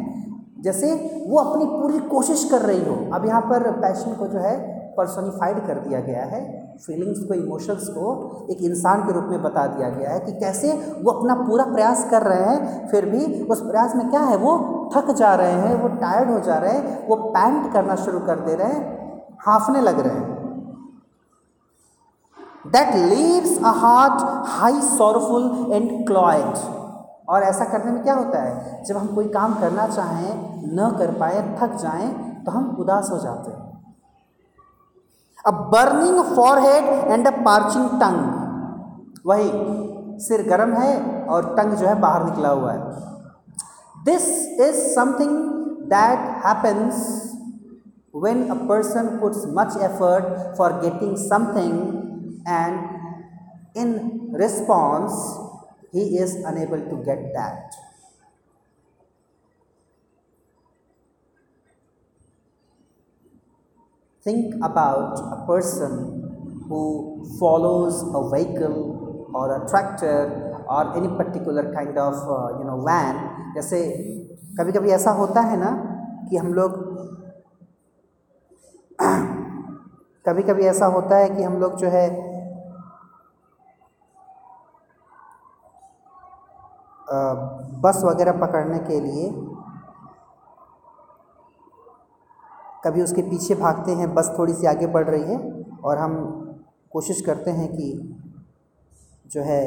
जैसे 0.61 0.93
वो 1.27 1.37
अपनी 1.37 1.65
पूरी 1.65 1.99
कोशिश 1.99 2.43
कर 2.51 2.61
रही 2.61 2.83
हो। 2.85 2.95
अब 3.13 3.25
यहाँ 3.25 3.41
पर 3.41 3.71
पैशन 3.71 4.13
को 4.13 4.27
जो 4.27 4.39
है 4.39 4.57
पर्सोनिफाइड 4.97 5.67
कर 5.67 5.79
दिया 5.79 5.99
गया 5.99 6.23
है। 6.25 6.41
फीलिंग्स 6.77 7.19
को 7.19 7.33
इमोशंस 7.33 7.87
को 7.89 8.47
एक 8.51 8.61
इंसान 8.61 9.01
के 9.01 9.13
रूप 9.13 9.25
में 9.25 9.41
बता 9.43 9.65
दिया 9.67 9.89
गया 9.89 10.09
है 10.09 10.19
कि 10.19 10.31
कैसे 10.39 10.73
वो 10.99 11.11
अपना 11.11 11.35
पूरा 11.37 11.65
प्रयास 11.65 12.05
कर 12.11 12.21
रहे 12.23 12.43
हैं, 12.43 12.87
फिर 12.87 13.05
भी 13.05 13.43
उस 13.45 13.61
प्रयास 13.61 13.95
में 13.95 14.09
क्या 14.09 14.21
है, 14.21 14.37
वो 14.37 14.89
थक 14.95 15.11
जा 15.13 15.33
रहे 15.35 15.51
हैं, 15.53 15.81
वो 15.81 15.87
टायर्ड 15.97 16.31
हो 16.31 16.39
जा 16.39 16.57
रहे 16.57 16.73
हैं, 16.73 17.07
वो 17.07 17.15
पैंट 17.15 17.71
करना 17.73 17.95
शुरू 17.95 18.19
कर 18.19 18.39
दे 18.39 18.55
रहे 18.55 18.67
हैं, 18.67 18.83
हाफने 19.39 19.81
लग 19.81 19.99
रहे 19.99 20.13
हैं। 20.13 20.39
That 22.67 22.95
leaves 22.95 23.57
a 23.57 23.71
heart 23.77 24.21
high 24.49 24.81
sorrowful 24.81 25.73
and 25.73 26.05
cloyed 26.07 26.57
और 27.29 27.43
ऐसा 27.43 27.65
करने 27.65 27.91
में 27.91 28.03
क्या 28.03 28.13
होता 28.13 28.41
है, 28.41 28.83
जब 28.83 28.97
हम 28.97 29.07
कोई 29.15 29.27
काम 29.29 29.53
करना 29.59 29.87
चाहें, 29.87 30.33
न 30.75 30.95
कर 30.99 31.11
पाए, 31.19 31.41
थक 31.61 31.75
जाएँ 31.75 32.09
तो 32.45 32.51
हम 32.51 32.75
उदास 32.79 33.09
हो 33.11 33.17
जाते 33.17 33.51
हैं। 33.51 33.70
a 35.46 35.50
burning 35.74 36.22
forehead 36.36 36.84
and 37.12 37.26
a 37.26 37.30
parching 37.44 37.88
tongue 38.00 39.22
वही 39.26 39.50
सिर 40.24 40.42
गर्म 40.48 40.72
है 40.74 40.90
और 41.34 41.54
टंग 41.56 41.72
जो 41.76 41.86
है 41.86 41.94
बाहर 42.00 42.24
निकला 42.24 42.50
हुआ 42.60 42.72
है 42.72 44.04
this 44.04 44.28
is 44.60 44.74
something 44.94 45.38
that 45.92 46.28
happens 46.46 47.06
when 48.14 48.50
a 48.50 48.56
person 48.68 49.18
puts 49.20 49.40
much 49.48 49.74
effort 49.78 50.56
for 50.56 50.68
getting 50.82 51.16
something 51.22 51.74
and 52.48 52.76
in 53.74 53.90
response 54.32 55.12
he 55.92 56.04
is 56.16 56.36
unable 56.50 56.80
to 56.82 56.96
get 57.04 57.20
that 57.34 57.76
Think 64.23 64.55
about 64.61 65.17
a 65.17 65.45
person 65.47 65.93
who 66.69 67.25
follows 67.39 67.95
a 68.13 68.21
vehicle 68.29 69.29
or 69.33 69.45
a 69.55 69.67
tractor 69.67 70.53
or 70.69 70.95
any 70.95 71.09
particular 71.17 71.73
kind 71.73 71.97
of 71.97 72.13
uh, 72.29 72.59
you 72.59 72.65
know 72.65 72.77
van 72.85 73.15
जैसे 73.55 73.79
कभी 74.59 74.71
कभी 74.71 74.91
ऐसा 74.91 75.11
होता 75.21 75.41
है 75.51 75.57
ना 75.59 75.71
कि 76.29 76.37
हम 76.37 76.53
लोग 76.53 76.79
कभी 80.25 80.43
कभी 80.43 80.65
ऐसा 80.71 80.85
होता 80.95 81.17
है 81.17 81.29
कि 81.35 81.43
हम 81.43 81.59
लोग 81.59 81.77
जो 81.77 81.89
है 81.89 82.07
बस 87.83 88.01
वगैरह 88.05 88.39
पकड़ने 88.41 88.79
के 88.89 88.99
लिए 88.99 89.29
कभी 92.83 93.01
उसके 93.01 93.21
पीछे 93.21 93.55
भागते 93.55 93.91
हैं, 93.91 94.13
बस 94.13 94.33
थोड़ी 94.37 94.53
सी 94.53 94.67
आगे 94.67 94.87
बढ़ 94.87 95.09
रही 95.09 95.23
है 95.23 95.37
और 95.83 95.97
हम 95.97 96.13
कोशिश 96.91 97.21
करते 97.21 97.51
हैं 97.51 97.67
कि 97.67 97.91
जो 99.25 99.41
है 99.41 99.61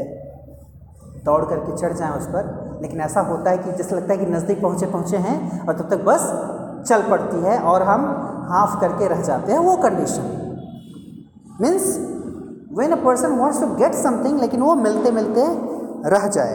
दौड़ 1.25 1.44
करके 1.44 1.76
चढ़ 1.76 1.92
जाएँ 1.92 2.12
उस 2.12 2.26
पर। 2.26 2.78
लेकिन 2.83 3.00
ऐसा 3.00 3.21
होता 3.21 3.50
है 3.50 3.59
कि 3.59 3.73
जैसे 3.73 3.97
लगता 3.97 4.12
है 4.12 4.18
कि 4.18 4.26
नज़दीक 4.26 4.61
पहुँचे 4.62 4.87
पहुँचे 4.87 5.16
हैं 5.18 5.66
और 5.66 5.78
तब 5.78 5.88
तक 5.90 6.04
बस 6.04 6.23
चल 6.88 7.02
पड़ती 7.11 7.40
है 7.42 7.59
और 7.62 7.83
हम 7.83 8.04
हाफ़ 8.50 8.80
करके 8.80 9.09
रह 9.09 9.23
जाते 9.23 9.52
हैं, 9.52 9.59
वो 9.59 9.76
condition 9.76 10.23
means 11.61 11.97
when 12.78 12.92
a 12.92 13.02
person 13.04 13.38
wants 13.38 13.61
to 13.61 13.66
get 13.76 13.94
something 13.94 14.40
लेकिन 14.40 14.61
वो 14.61 14.75
मिलते 14.75 15.11
मिलते 15.11 15.47
रह 16.11 16.26
जाए। 16.28 16.54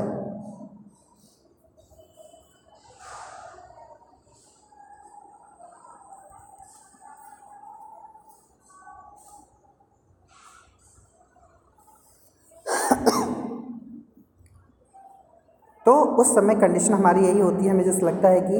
तो 15.90 15.94
उस 16.22 16.34
समय 16.36 16.56
कंडीशन 16.56 16.94
हमारी 16.94 17.26
यही 17.26 17.40
होती 17.40 17.66
है, 17.66 17.70
हमें 17.72 17.84
जैसे 17.84 18.06
लगता 18.06 18.30
है 18.30 18.42
कि 18.42 18.58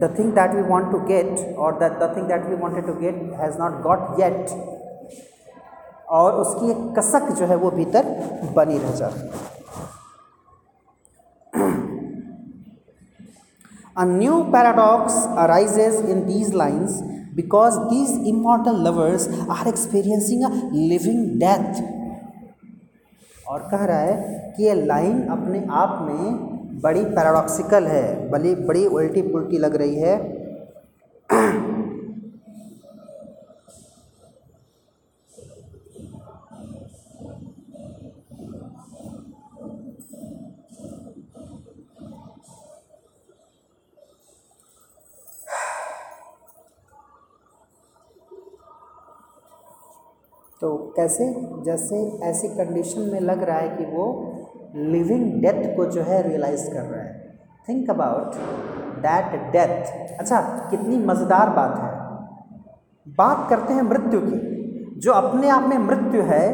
the 0.00 0.14
thing 0.18 0.30
that 0.34 0.54
we 0.54 0.62
want 0.68 0.90
to 0.92 0.98
get 1.08 1.56
और 1.58 1.72
that 1.78 1.98
the 2.02 2.06
thing 2.16 2.26
that 2.28 2.46
we 2.46 2.54
wanted 2.60 2.86
to 2.86 2.92
get 3.00 3.16
has 3.40 3.58
not 3.58 3.80
got 3.82 4.20
yet 4.20 4.54
और 6.18 6.32
उसकी 6.34 6.70
एक 6.70 6.78
कसक 6.98 7.30
जो 7.38 7.46
है 7.46 7.56
वो 7.56 7.70
भीतर 7.70 8.06
बनी 8.56 8.78
रह 8.78 8.94
जाती 9.00 9.20
है 9.20 9.52
A 13.96 14.04
new 14.04 14.36
paradox 14.52 15.18
arises 15.42 16.00
in 16.14 16.24
these 16.30 16.48
lines 16.62 16.96
because 17.34 17.76
these 17.90 18.16
immortal 18.32 18.80
lovers 18.86 19.28
are 19.56 19.68
experiencing 19.68 20.42
a 20.44 20.50
living 20.72 21.20
death. 21.44 21.84
और 23.48 23.68
कह 23.70 23.84
रहा 23.84 23.98
है 23.98 24.52
कि 24.56 24.64
ये 24.64 24.74
लाइन 24.74 25.22
अपने 25.28 25.64
आप 25.82 25.98
में 26.02 26.53
बड़ी 26.82 27.04
पैराडॉक्सिकल 27.04 27.86
है 27.86 28.30
बड़ी 28.30 28.54
बड़ी 28.54 28.86
उल्टी 28.86 29.22
पुल्टी 29.22 29.58
लग 29.58 29.76
रही 29.76 29.96
है। 29.96 30.16
तो 50.60 50.76
कैसे, 50.96 51.24
जैसे 51.64 51.96
ऐसी 52.22 52.48
कंडीशन 52.48 53.00
में 53.00 53.20
लग 53.20 53.42
रहा 53.42 53.58
है 53.58 53.76
कि 53.76 53.84
वो 53.86 54.33
लिविंग 54.74 55.42
डेथ 55.42 55.76
को 55.76 55.84
जो 55.86 56.02
है 56.02 56.22
रियलाइज़ 56.22 56.66
कर 56.70 56.82
रहा 56.82 57.00
है। 57.00 57.36
थिंक 57.68 57.90
अबाउट 57.90 58.34
दैट 59.02 59.52
डेथ 59.52 60.18
अच्छा 60.18 60.40
कितनी 60.70 60.98
मज़ेदार 61.06 61.50
बात 61.50 61.78
है। 61.78 61.92
बात 63.18 63.46
करते 63.50 63.72
हैं 63.74 63.82
मृत्यु 63.82 64.20
की। 64.20 64.98
जो 65.00 65.12
अपने 65.12 65.48
आप 65.48 65.62
में 65.62 65.78
मृत्यु 65.78 66.22
है, 66.22 66.46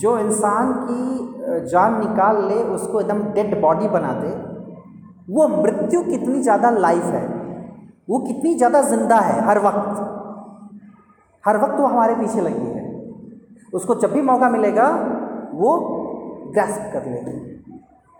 जो 0.00 0.18
इंसान 0.18 0.72
की 0.82 1.68
जान 1.68 1.98
निकाल 2.00 2.42
ले, 2.48 2.54
उसको 2.54 3.00
एकदम 3.00 3.22
डेड 3.32 3.60
बॉडी 3.60 3.88
बना 3.88 4.12
दे, 4.12 4.28
वो 5.32 5.48
मृत्यु 5.48 6.02
कितनी 6.02 6.42
ज़्यादा 6.42 6.70
लाइफ 6.70 7.04
है। 7.04 7.26
वो 8.10 8.18
कितनी 8.18 8.54
ज़्यादा 8.54 8.82
ज़िंदा 8.82 9.16
है 9.20 9.40
हर 9.44 9.58
वक्त। 9.58 10.02
हर 11.44 11.56
वक्त 11.56 11.80
वो 11.80 11.86
हमारे 11.86 12.14
पीछे 12.14 12.40
लगी 12.40 12.66
है। 12.66 12.84
उसको 13.72 13.94
जब 13.94 14.12
भी 14.12 14.22
मौका 14.22 14.48
मिलेगा, 14.48 14.88
वो 15.52 15.76
ग्रैस्प 16.56 16.92
कर 16.92 17.06
लेगा 17.10 17.32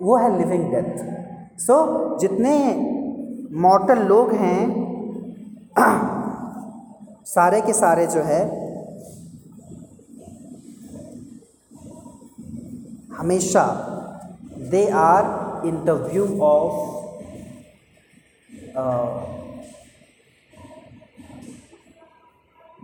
वो 0.01 0.17
है 0.17 0.37
लिविंग 0.39 0.65
डेथ 0.73 1.59
सो 1.61 1.77
जितने 2.21 2.57
मॉर्टल 3.65 3.99
लोग 4.09 4.33
हैं, 4.35 4.63
सारे 7.27 7.61
के 7.61 7.73
सारे 7.73 8.07
जो 8.07 8.23
है, 8.23 8.41
हमेशा 13.19 13.65
they 14.71 14.87
are 15.05 15.25
interview 15.69 16.27
of 16.43 16.77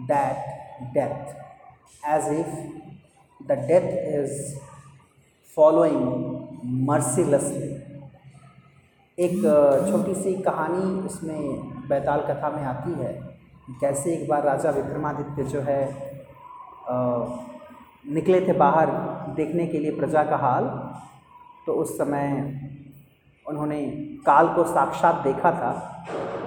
that 0.08 0.50
death 0.94 1.40
as 2.04 2.24
if 2.28 2.46
the 3.40 3.56
death 3.68 3.90
is 4.12 4.56
following 5.56 6.04
mercilessly. 6.88 7.70
एक 9.18 9.42
छोटी 9.88 10.14
सी 10.14 10.32
कहानी 10.42 11.06
इसमें 11.06 11.88
बैताल 11.88 12.20
कथा 12.28 12.50
में 12.50 12.62
आती 12.64 12.92
है 12.92 13.12
कैसे 13.80 14.12
एक 14.14 14.28
बार 14.28 14.44
राजा 14.44 14.70
विक्रमादित्य 14.70 15.44
जो 15.44 15.60
है 15.60 15.80
निकले 18.14 18.40
थे 18.48 18.52
बाहर 18.62 18.90
देखने 19.36 19.66
के 19.66 19.78
लिए 19.78 19.90
प्रजा 19.96 20.22
का 20.24 20.36
हाल 20.36 20.64
तो 21.66 21.72
उस 21.82 21.96
समय 21.98 22.24
उन्होंने 23.46 23.80
काल 24.26 24.48
को 24.54 24.64
साक्षात 24.64 25.22
देखा 25.24 25.52
था। 25.52 25.70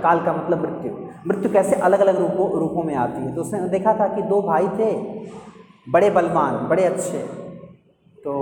काल 0.03 0.23
का 0.25 0.33
मतलब 0.33 0.61
मृत्यु। 0.61 0.91
मृत्यु 1.27 1.51
कैसे 1.53 1.75
अलग 1.81 1.99
अलग 1.99 2.19
रूपों 2.19 2.49
रूपों 2.59 2.83
में 2.83 2.95
आती 2.95 3.21
है? 3.21 3.35
तो 3.35 3.41
उसने 3.41 3.59
देखा 3.69 3.93
था 3.99 4.07
कि 4.15 4.21
दो 4.23 4.41
भाई 4.41 4.67
थे, 4.77 4.91
बड़े 5.91 6.09
बलवान, 6.09 6.67
बड़े 6.67 6.83
अच्छे। 6.85 7.23
तो 8.17 8.33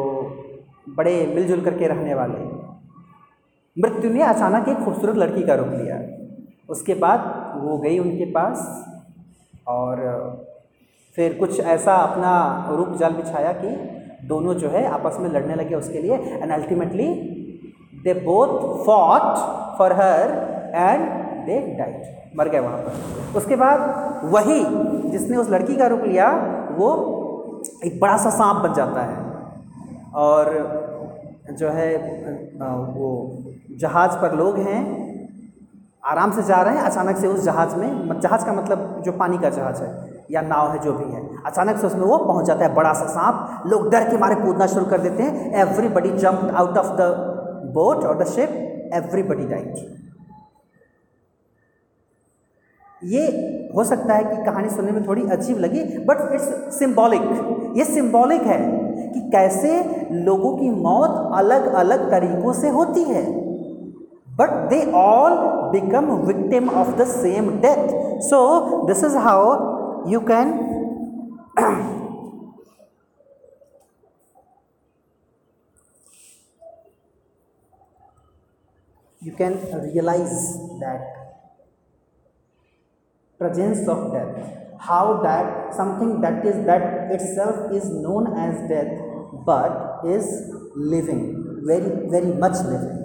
बड़े 0.88 1.16
मिलजुल 1.36 1.62
करके 1.62 1.88
रहने 1.88 2.14
वाले। 2.14 2.40
मृत्यु 3.78 4.10
ने 4.12 4.22
अचानक 4.24 4.68
एक 4.70 4.78
खूबसूरत 4.78 5.16
लड़की 5.16 5.44
का 5.44 5.56
रूप 5.56 5.68
लिया। 5.68 6.00
उसके 6.70 6.94
बाद 6.94 7.20
वो 7.64 7.78
गई 7.78 8.00
उनके 8.00 8.26
पास 8.26 8.86
और 9.68 10.02
फिर 11.18 11.34
कुछ 11.34 11.60
ऐसा 11.60 11.96
अपना 11.96 12.34
रूप 12.72 12.96
जाल 12.98 13.14
बिछाया 13.14 13.52
कि 13.54 13.76
दोनों 14.28 14.54
जो 14.54 14.70
है 14.70 14.86
आपस 14.88 15.18
में 15.20 15.30
लड़ने 15.30 15.56
लगे 15.56 15.76
उसके 15.76 16.02
लिए। 16.02 16.16
And 16.16 16.52
ultimately 16.52 17.08
they 18.04 18.14
both 18.14 18.86
fought 18.86 19.38
for 19.78 19.94
her 19.94 20.32
and 20.76 21.08
they 21.46 21.60
died 21.78 22.38
मर 22.38 22.50
गए 22.50 22.60
वहाँ 22.60 22.78
पर। 22.78 23.38
उसके 23.38 23.56
बाद 23.56 23.80
वही 24.34 24.64
जिसने 25.10 25.38
उस 25.38 25.50
लड़की 25.50 25.76
का 25.76 25.88
रूप 25.88 26.04
लिया, 26.04 26.30
वो 26.78 26.90
एक 27.86 28.00
बड़ा 28.00 28.18
सा 28.18 28.30
सांप 28.30 28.64
बन 28.64 28.74
जाता 28.74 29.02
है। 29.02 29.23
और 30.16 30.46
जो 31.52 31.70
है 31.70 31.90
वो 32.96 33.10
जहाज़ 33.80 34.18
पर 34.18 34.36
लोग 34.38 34.58
हैं, 34.60 34.82
आराम 36.06 36.32
से 36.32 36.44
जा 36.44 36.62
रहे 36.62 36.76
हैं, 36.76 36.82
अचानक 36.84 37.18
से 37.18 37.28
उस 37.28 37.44
जहाज़ 37.44 37.76
में 37.76 38.20
जहाज़ 38.20 38.46
का 38.46 38.54
मतलब 38.54 39.02
जो 39.06 39.12
पानी 39.14 39.38
का 39.38 39.50
जहाज़ 39.50 39.82
है, 39.84 39.90
या 40.32 40.42
नाव 40.44 40.72
है 40.72 40.80
जो 40.80 40.94
भी 40.94 41.12
है, 41.14 41.22
अचानक 41.46 41.78
से 41.78 41.88
उसमें 41.88 42.04
वो 42.04 42.18
पहुँच 42.18 42.46
जाता 42.46 42.66
है, 42.66 42.74
बड़ा 42.76 42.94
सा 42.94 43.08
सांप, 43.10 43.64
लोग 43.68 43.90
डर 43.92 44.10
के 44.10 44.18
मारे 44.18 44.36
कूदना 44.36 44.68
शुरू 44.68 44.86
कर 44.86 45.02
देते 45.02 45.24
हैं 45.24 45.52
everybody 45.62 46.12
jump 46.18 46.52
out 46.56 46.78
of 46.78 46.96
the 46.98 47.10
boat 47.74 48.04
और 48.04 48.18
द 48.18 48.28
शिप 48.28 48.50
एवरीबडी 48.94 49.46
डाइट 49.46 50.00
ये 53.02 53.22
हो 53.76 53.84
सकता 53.84 54.14
है 54.14 54.24
कि 54.26 54.44
कहानी 54.44 54.70
सुनने 54.70 54.92
में 54.92 55.06
थोड़ी 55.08 55.22
अजीब 55.32 55.58
लगी 55.60 55.84
बट 56.06 56.34
इट्स 56.34 56.78
सिंबॉलिक 56.78 57.22
ये 57.78 57.86
सिम्बॉलिक 57.86 58.42
है। 58.42 58.60
कि 59.14 59.22
कैसे 59.32 59.72
लोगों 60.26 60.56
की 60.58 60.70
मौत 60.82 61.32
अलग 61.38 61.74
अलग 61.76 62.10
तरीकों 62.12 62.54
से 62.54 62.70
होती 62.72 63.04
है। 63.06 63.24
But 64.38 64.52
they 64.70 64.80
all 64.98 65.34
become 65.72 66.12
victim 66.28 66.70
of 66.72 66.90
the 66.98 67.06
same 67.08 67.50
death 67.62 67.90
so 68.24 68.40
this 68.88 69.04
is 69.04 69.18
how 69.26 69.52
you 70.12 70.20
can 70.32 70.54
you 79.22 79.34
can 79.38 79.60
realise 79.74 80.42
that 80.80 81.22
presence 83.40 83.88
of 83.90 84.12
death 84.14 84.62
how 84.82 85.14
that 85.24 85.74
something 85.74 86.12
that 86.22 86.46
is 86.46 86.58
that 86.68 87.12
itself 87.36 87.72
is 87.76 87.92
known 88.00 88.28
as 88.40 88.62
death 88.70 89.03
but 89.46 90.06
is 90.06 90.28
living, 90.76 91.24
very 91.70 91.92
very 92.14 92.34
much 92.44 92.58
living. 92.72 93.00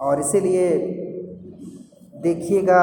और 0.00 0.20
इसीलिए 0.20 0.68
देखिएगा, 2.22 2.80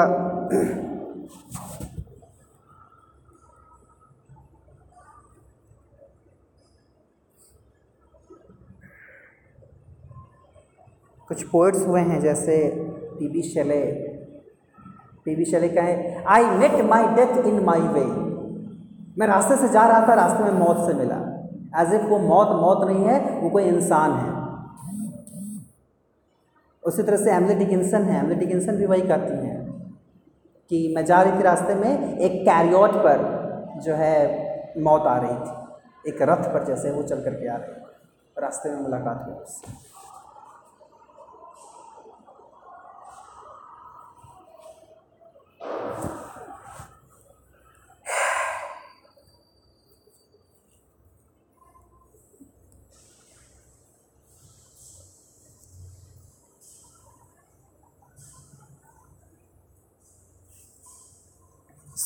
कुछ 11.27 11.43
poets 11.49 11.85
हुए 11.87 12.01
हैं 12.01 12.19
जैसे 12.21 12.57
P 13.19 13.27
B 13.27 13.41
Shelley. 13.41 13.81
P 15.25 15.35
B 15.35 15.45
Shelley 15.45 15.69
का 15.69 15.81
है 15.81 16.23
I 16.35 16.45
met 16.59 16.81
my 16.85 17.07
death 17.15 17.45
in 17.45 17.63
माई 17.65 17.81
वे 17.95 18.30
मैं 19.17 19.27
रास्ते 19.27 19.55
से 19.55 19.69
जा 19.69 19.87
रहा 19.87 20.07
था, 20.07 20.13
रास्ते 20.13 20.43
में 20.43 20.51
मौत 20.51 20.87
से 20.87 20.93
मिला। 20.93 21.15
एज 21.81 21.93
इफ़ 21.93 22.01
वो 22.01 22.17
मौत 22.19 22.47
मौत 22.47 22.87
नहीं 22.87 23.05
है, 23.05 23.41
वो 23.41 23.49
कोई 23.49 23.63
इंसान 23.63 24.11
है। 24.11 24.41
उसी 26.83 27.03
तरह 27.03 27.17
से 27.17 27.31
एमले 27.31 27.55
डिकिंसन 27.55 28.01
है। 28.01 28.19
एमले 28.19 28.35
डिकिंसन 28.35 28.75
भी 28.75 28.85
वही 28.85 29.01
कहती 29.01 29.47
हैं 29.47 29.71
कि 30.69 30.93
मैं 30.95 31.05
जा 31.05 31.21
रही 31.21 31.39
थी 31.39 31.43
रास्ते 31.43 31.75
में, 31.75 32.17
एक 32.17 32.41
कैरियोट 32.41 32.91
पर 32.91 33.17
जो 33.83 33.93
है 33.93 34.17
मौत 34.77 35.01
आ 35.01 35.17
रही 35.17 35.35
थी। 35.35 36.09
एक 36.09 36.21
रथ 36.21 36.53
पर 36.53 36.63
जैसे 36.63 36.91
वो 36.91 37.03
चल 37.03 37.21
करके 37.21 37.47
आ 37.47 37.55
रही 37.55 37.71
रास्ते 38.37 38.69
में 38.69 38.81
मुलाकात 38.81 39.23
हुई 39.25 39.35
उससे। 39.35 39.90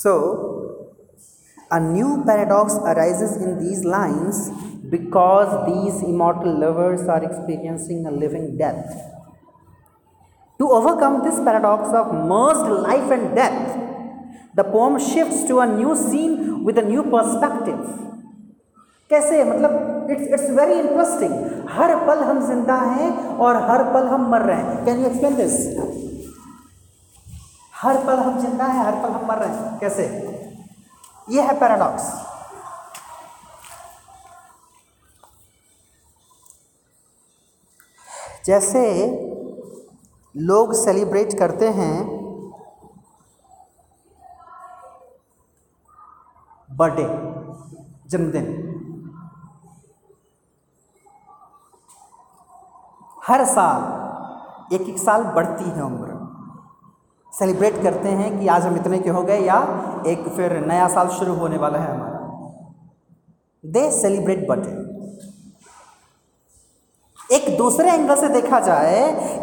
So, 0.05 0.91
a 1.71 1.81
new 1.81 2.25
paradox 2.27 2.75
arises 2.75 3.37
in 3.37 3.59
these 3.59 3.85
lines 3.85 4.51
because 4.89 5.51
these 5.67 6.03
immortal 6.03 6.59
lovers 6.59 7.03
are 7.09 7.23
experiencing 7.23 8.07
a 8.07 8.11
living 8.11 8.57
death. 8.57 8.91
To 10.61 10.69
overcome 10.69 11.23
this 11.23 11.37
paradox 11.37 11.89
of 11.95 12.13
merged 12.27 12.71
life 12.83 13.11
and 13.11 13.35
death, 13.35 13.79
the 14.55 14.65
poem 14.65 14.99
shifts 14.99 15.45
to 15.45 15.61
a 15.61 15.67
new 15.67 15.97
scene 15.97 16.65
with 16.65 16.79
a 16.79 16.83
new 16.83 17.03
perspective. 17.05 17.81
कैसे 19.11 19.45
मतलब 19.45 20.11
it's 20.11 20.27
it's 20.35 20.51
very 20.57 20.75
interesting 20.81 21.33
हर 21.71 21.95
पल 22.07 22.19
हम 22.25 22.41
जिंदा 22.49 22.75
हैं 22.75 23.11
और 23.47 23.57
हर 23.71 23.83
पल 23.95 24.07
हम 24.09 24.29
मर 24.31 24.43
रहे 24.51 24.57
हैं 24.57 24.85
कैन 24.85 25.01
यू 25.01 25.07
एक्सप्लेन 25.07 25.37
दिस 25.37 25.57
हर 27.86 27.98
पल 28.06 28.20
हम 28.20 28.38
ज़िंदा 28.42 28.66
हैं, 28.66 28.84
हर 28.86 28.96
पल 29.02 29.12
हम 29.12 29.26
मर 29.28 29.38
रहे 29.38 29.56
हैं। 29.56 29.80
कैसे? 29.80 30.04
ये 31.30 31.42
है 31.42 31.60
पैराडॉक्स 31.60 32.04
जैसे 38.46 38.82
लोग 40.36 40.74
सेलिब्रेट 40.76 41.38
करते 41.40 41.70
हैं 41.72 41.94
बर्थडे 46.70 47.08
जन्मदिन। 48.10 48.52
हर 53.20 53.46
साल 53.46 54.76
एक 54.76 54.90
एक 54.90 54.98
साल 55.00 55.24
बढ़ती 55.36 55.70
है 55.70 55.84
उम्र। 55.84 56.15
सेलिब्रेट 57.40 57.82
करते 57.84 58.10
हैं 58.10 58.40
कि 58.40 58.48
आज 58.48 58.66
हम 58.66 58.76
इतने 58.76 59.00
के 59.00 59.10
हो 59.10 59.22
गए 59.22 59.40
या 59.40 59.58
एक 60.08 60.28
फिर 60.28 60.54
नया 60.66 60.88
साल 60.88 61.08
शुरू 61.08 61.34
होने 61.34 61.58
वाला 61.58 61.80
है 61.80 61.94
हमारा। 61.96 62.20
दे 63.64 63.92
सेलिब्रेट 63.92 64.48
बर्थडे 64.48 64.84
एक 67.36 67.58
दूसरे 67.58 67.92
एंगल 67.92 68.16
से 68.16 68.28
देखा 68.30 68.60
जाए 68.60 69.00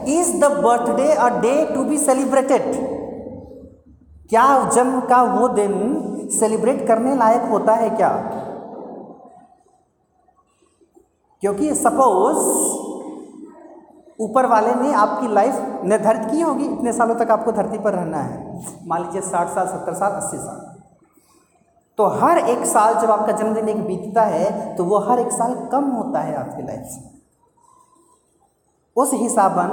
is 0.08 0.36
the 0.40 0.44
birthday 0.64 1.12
a 1.12 1.28
day 1.40 1.54
to 1.74 1.84
be 1.84 1.98
celebrated 1.98 2.62
क्या 4.28 4.46
जन्म 4.70 5.00
का 5.00 5.22
वो 5.22 5.48
दिन 5.48 5.72
सेलिब्रेट 6.38 6.86
करने 6.86 7.16
लायक 7.16 7.42
होता 7.42 7.74
है 7.74 7.90
क्या? 7.90 8.10
क्योंकि 11.42 11.74
सपोज़ 11.74 12.38
ऊपर 14.22 14.46
वाले 14.46 14.74
ने 14.74 14.92
आपकी 14.94 15.28
लाइफ 15.28 15.84
निर्धारित 15.84 16.30
की 16.30 16.40
होगी? 16.40 16.64
इतने 16.64 16.92
सालों 16.92 17.14
तक 17.14 17.30
आपको 17.30 17.52
धरती 17.52 17.78
पर 17.78 17.92
रहना 17.92 18.18
है। 18.18 18.60
मान 18.86 19.02
लीजिए 19.02 19.20
साठ 19.22 19.48
साल, 19.48 19.66
सत्तर 19.66 19.94
साल, 19.94 20.12
अस्सी 20.12 20.36
साल। 20.38 20.70
तो 21.98 22.06
हर 22.18 22.38
एक 22.38 22.64
साल 22.66 22.94
जब 22.94 23.10
आपका 23.10 23.32
जन्मदिन 23.32 23.68
एक 23.68 23.82
बीतता 23.86 24.22
है 24.24 24.74
तो 24.76 24.84
वो 24.84 24.98
हर 25.00 25.18
एक 25.20 25.32
साल 25.32 25.54
कम 25.72 25.84
होता 25.90 26.20
है 26.20 26.34
आपकी 26.34 26.62
लाइफ 26.62 26.84
से। 26.84 27.10
उस 28.96 29.12
हिसाबन 29.14 29.70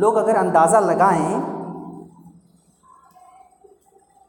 लोग 0.00 0.16
अगर 0.16 0.36
अंदाज़ा 0.36 0.80
लगाएँ, 0.80 1.40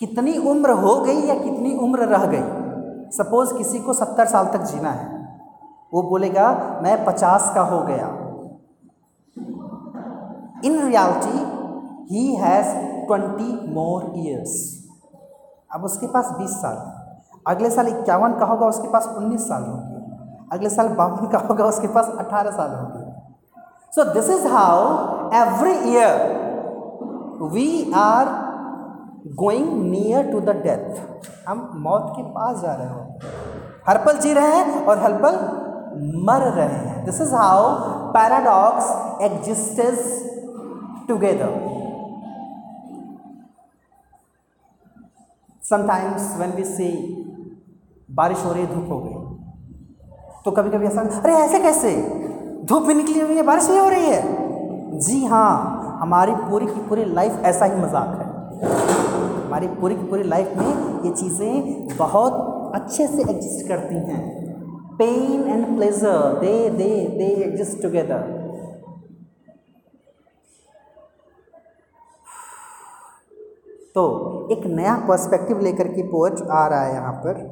कितनी 0.01 0.37
उम्र 0.49 0.71
हो 0.71 0.95
गई 1.01 1.21
या 1.21 1.35
कितनी 1.35 1.75
उम्र 1.77 2.05
रह 2.07 2.25
गई? 2.25 2.43
सपोज़ 3.11 3.53
किसी 3.53 3.79
को 3.79 3.93
सत्तर 3.93 4.25
साल 4.25 4.45
तक 4.45 4.61
जीना 4.63 4.89
है। 4.91 5.23
वो 5.93 6.01
बोलेगा, 6.03 6.79
मैं 6.83 7.05
पचास 7.05 7.51
का 7.55 7.61
हो 7.61 7.79
गया। 7.81 8.07
In 10.65 10.79
reality 10.81 11.39
he 12.09 12.35
has 12.35 12.75
twenty 13.07 13.73
more 13.73 14.11
years 14.17 14.53
अब 15.71 15.83
उसके 15.83 16.07
पास 16.07 16.29
बीस 16.37 16.51
साल। 16.61 16.77
अगले 17.47 17.69
साल 17.69 17.87
इक्यावन 17.87 18.33
का 18.33 18.45
होगा, 18.45 18.67
उसके 18.67 18.87
पास 18.87 19.07
उन्नीस 19.17 19.47
साल 19.47 19.63
होंगे। 19.63 19.95
अगले 20.53 20.69
साल 20.69 20.87
बावन 20.89 21.27
का 21.27 21.37
होगा, 21.39 21.65
उसके 21.65 21.87
पास 21.87 22.09
अठारह 22.19 22.51
साल 22.51 22.71
होंगे। 22.71 23.03
So 23.93 24.03
this 24.13 24.29
is 24.29 24.47
how 24.47 24.79
every 25.35 25.73
year 25.91 26.17
we 27.53 27.91
are 27.95 28.29
going 29.35 29.69
near 29.91 30.31
to 30.31 30.39
the 30.41 30.55
death 30.63 31.47
हम 31.47 31.69
मौत 31.83 32.11
के 32.15 32.23
पास 32.31 32.61
जा 32.61 32.73
रहे 32.73 32.87
हो 32.87 33.01
हर 33.87 33.97
पल 34.05 34.17
जी 34.19 34.33
रहे 34.33 34.55
हैं 34.55 34.85
और 34.85 34.99
हर 34.99 35.13
पल 35.23 35.35
मर 36.27 36.41
रहे 36.41 36.67
हैं। 36.67 37.03
This 37.05 37.21
is 37.21 37.33
how 37.35 37.73
paradox 38.13 38.89
existence 39.23 39.99
together. 41.07 41.49
Sometimes 45.61 46.25
when 46.39 46.51
we 46.55 46.65
see 46.71 46.95
बारिश 48.09 48.43
हो 48.45 48.51
रही 48.53 48.61
है, 48.63 48.73
धूप 48.73 48.89
हो 48.89 48.99
गई 48.99 49.13
तो 50.43 50.51
कभी 50.51 50.69
कभी 50.69 50.85
ऐसा 50.85 51.01
अरे, 51.01 51.33
ऐसे 51.33 51.59
कैसे? 51.59 51.91
धूप 52.65 52.83
भी 52.87 52.93
निकली 52.93 53.19
हुई 53.19 53.35
है, 53.35 53.43
बारिश 53.43 53.67
भी 53.69 53.77
हो 53.77 53.89
रही 53.89 54.05
है। 54.05 54.99
जी 54.99 55.23
हाँ 55.25 55.97
हमारी 56.01 56.35
पूरी 56.49 56.65
की 56.65 56.87
पूरी 56.89 57.05
लाइफ 57.13 57.41
ऐसा 57.45 57.65
ही 57.65 57.81
मज़ाक 57.81 58.11
है। 58.19 58.25
हमारी 59.45 59.67
पूरी 59.79 59.95
की 59.95 60.03
पूरी 60.09 60.23
लाइफ 60.23 60.57
में 60.57 61.03
ये 61.05 61.11
चीज़ें 61.11 61.97
बहुत 61.97 62.33
अच्छे 62.75 63.07
से 63.07 63.21
एग्जिस्ट 63.21 63.67
करती 63.67 63.95
हैं। 63.95 64.23
Pain 64.97 65.47
and 65.49 65.75
pleasure 65.75 66.39
they 66.41 66.57
they 66.69 66.89
they 67.17 67.27
exist 67.43 67.81
together 67.81 68.21
तो 73.95 74.01
एक 74.51 74.65
नया 74.67 74.95
पर्सपेक्टिव 75.07 75.59
लेकर 75.63 75.87
के 75.89 76.03
पोएट 76.07 76.41
आ 76.51 76.65
रहा 76.67 76.85
है 76.85 76.93
यहाँ 76.93 77.13
पर। 77.25 77.43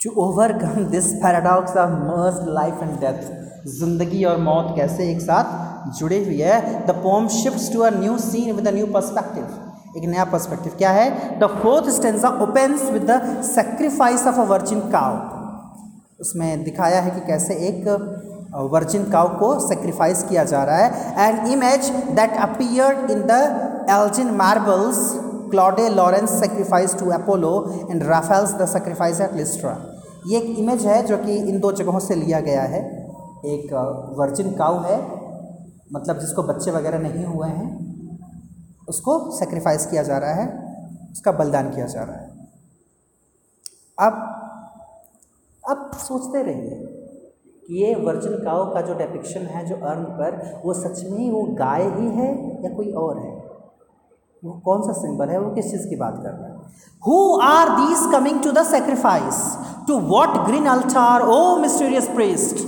To 0.00 0.10
overcome 0.22 0.84
this 0.90 1.06
paradox 1.22 1.76
of 1.76 1.90
merge 1.90 2.48
life 2.54 2.82
and 2.82 2.98
death 3.00 3.68
ज़िंदगी 3.76 4.24
और 4.24 4.38
मौत 4.40 4.74
कैसे 4.76 5.10
एक 5.12 5.20
साथ 5.20 5.92
जुड़े 5.98 6.24
हुई 6.24 6.40
है? 6.40 6.58
The 6.86 6.90
poem 7.02 7.28
shift 7.36 7.72
to 7.72 7.80
a 7.80 7.90
new 7.94 8.18
scene 8.20 8.52
with 8.56 8.68
a 8.68 8.72
new 8.72 8.86
perspective 8.92 9.65
एक 9.96 10.04
नया 10.06 10.24
पर्सपेक्टिव 10.26 10.72
क्या 10.78 10.90
है? 10.90 11.38
The 11.40 11.46
fourth 11.62 11.88
stanza 11.90 12.28
opens 12.42 12.90
with 12.90 13.10
the 13.10 13.42
sacrifice 13.44 14.26
of 14.26 14.40
a 14.40 14.44
virgin 14.46 14.80
cow 14.92 15.14
उसमें 16.20 16.64
दिखाया 16.64 17.00
है 17.00 17.10
कि 17.10 17.20
कैसे 17.26 17.54
एक 17.68 17.88
वर्जिन 18.72 19.04
काउ 19.10 19.28
को 19.38 19.48
सेक्रीफाइस 19.60 20.22
किया 20.22 20.44
जा 20.44 20.62
रहा 20.64 20.76
है। 20.76 21.28
And 21.28 21.48
image 21.48 21.90
that 22.16 22.36
appeared 22.42 23.10
in 23.10 23.22
the 23.22 23.86
Elgin 23.90 24.30
Marbles 24.36 25.00
Claude 25.50 25.88
Lorrain's 25.88 26.30
sacrifice 26.40 26.94
to 26.98 27.10
Apollo 27.12 27.52
and 27.90 28.02
Raphael's 28.04 28.54
the 28.54 28.66
sacrifice 28.68 29.20
at 29.20 29.34
Lystra 29.34 29.76
ये 30.26 30.38
एक 30.38 30.58
इमेज 30.58 30.86
है 30.86 31.02
जो 31.06 31.16
कि 31.16 31.36
इन 31.40 31.60
दो 31.60 31.72
जगहों 31.72 31.98
से 31.98 32.14
लिया 32.14 32.40
गया 32.40 32.62
है। 32.64 32.80
एक 33.46 33.72
वर्जिन 34.18 34.50
काउ 34.52 34.80
है 34.82 34.96
मतलब 35.92 36.18
जिसको 36.18 36.42
बच्चे 36.42 36.70
वगैरह 36.70 36.98
नहीं 36.98 37.24
हुए 37.24 37.48
हैं। 37.48 37.68
उसको 38.88 39.18
सेक्रीफाइस 39.30 39.86
किया 39.86 40.02
जा 40.02 40.18
रहा 40.18 40.34
है, 40.34 40.46
उसका 41.12 41.32
बलिदान 41.32 41.70
किया 41.70 41.86
जा 41.86 42.02
रहा 42.02 42.16
है। 42.16 42.34
अब 43.98 44.32
अब 45.64 45.90
सोचते 45.98 46.42
रहिए 46.42 46.76
कि 47.66 47.82
ये 47.82 47.94
वर्जिन 47.94 48.32
काउ 48.32 48.64
का 48.74 48.80
जो 48.80 48.94
डेपिक्शन 48.94 49.46
है, 49.46 49.64
जो 49.66 49.76
अर्न 49.76 50.04
पर, 50.18 50.60
वो 50.64 50.74
सच 50.74 51.02
में 51.04 51.18
ही 51.18 51.30
वो 51.30 51.42
गाय 51.54 51.82
ही 51.82 52.08
है 52.10 52.28
या 52.64 52.70
कोई 52.76 52.92
और 52.92 53.18
है? 53.18 53.32
वो 54.44 54.52
कौन 54.64 54.82
सा 54.82 54.92
सिंबल 54.92 55.28
है? 55.28 55.38
वो 55.40 55.50
किस 55.54 55.70
चीज़ 55.70 55.88
की 55.88 55.96
बात 55.96 56.20
कर 56.22 56.30
रहा 56.30 56.46
है? 56.46 56.54
Who 57.06 57.40
are 57.40 57.68
these 57.68 58.06
coming 58.12 58.42
to 58.42 58.52
the 58.52 58.64
sacrifice 58.66 59.42
to 59.88 59.98
what 60.08 60.36
green 60.46 60.66
altar 60.66 61.22
O 61.22 61.56
mysterious 61.56 62.08
priest 62.08 62.64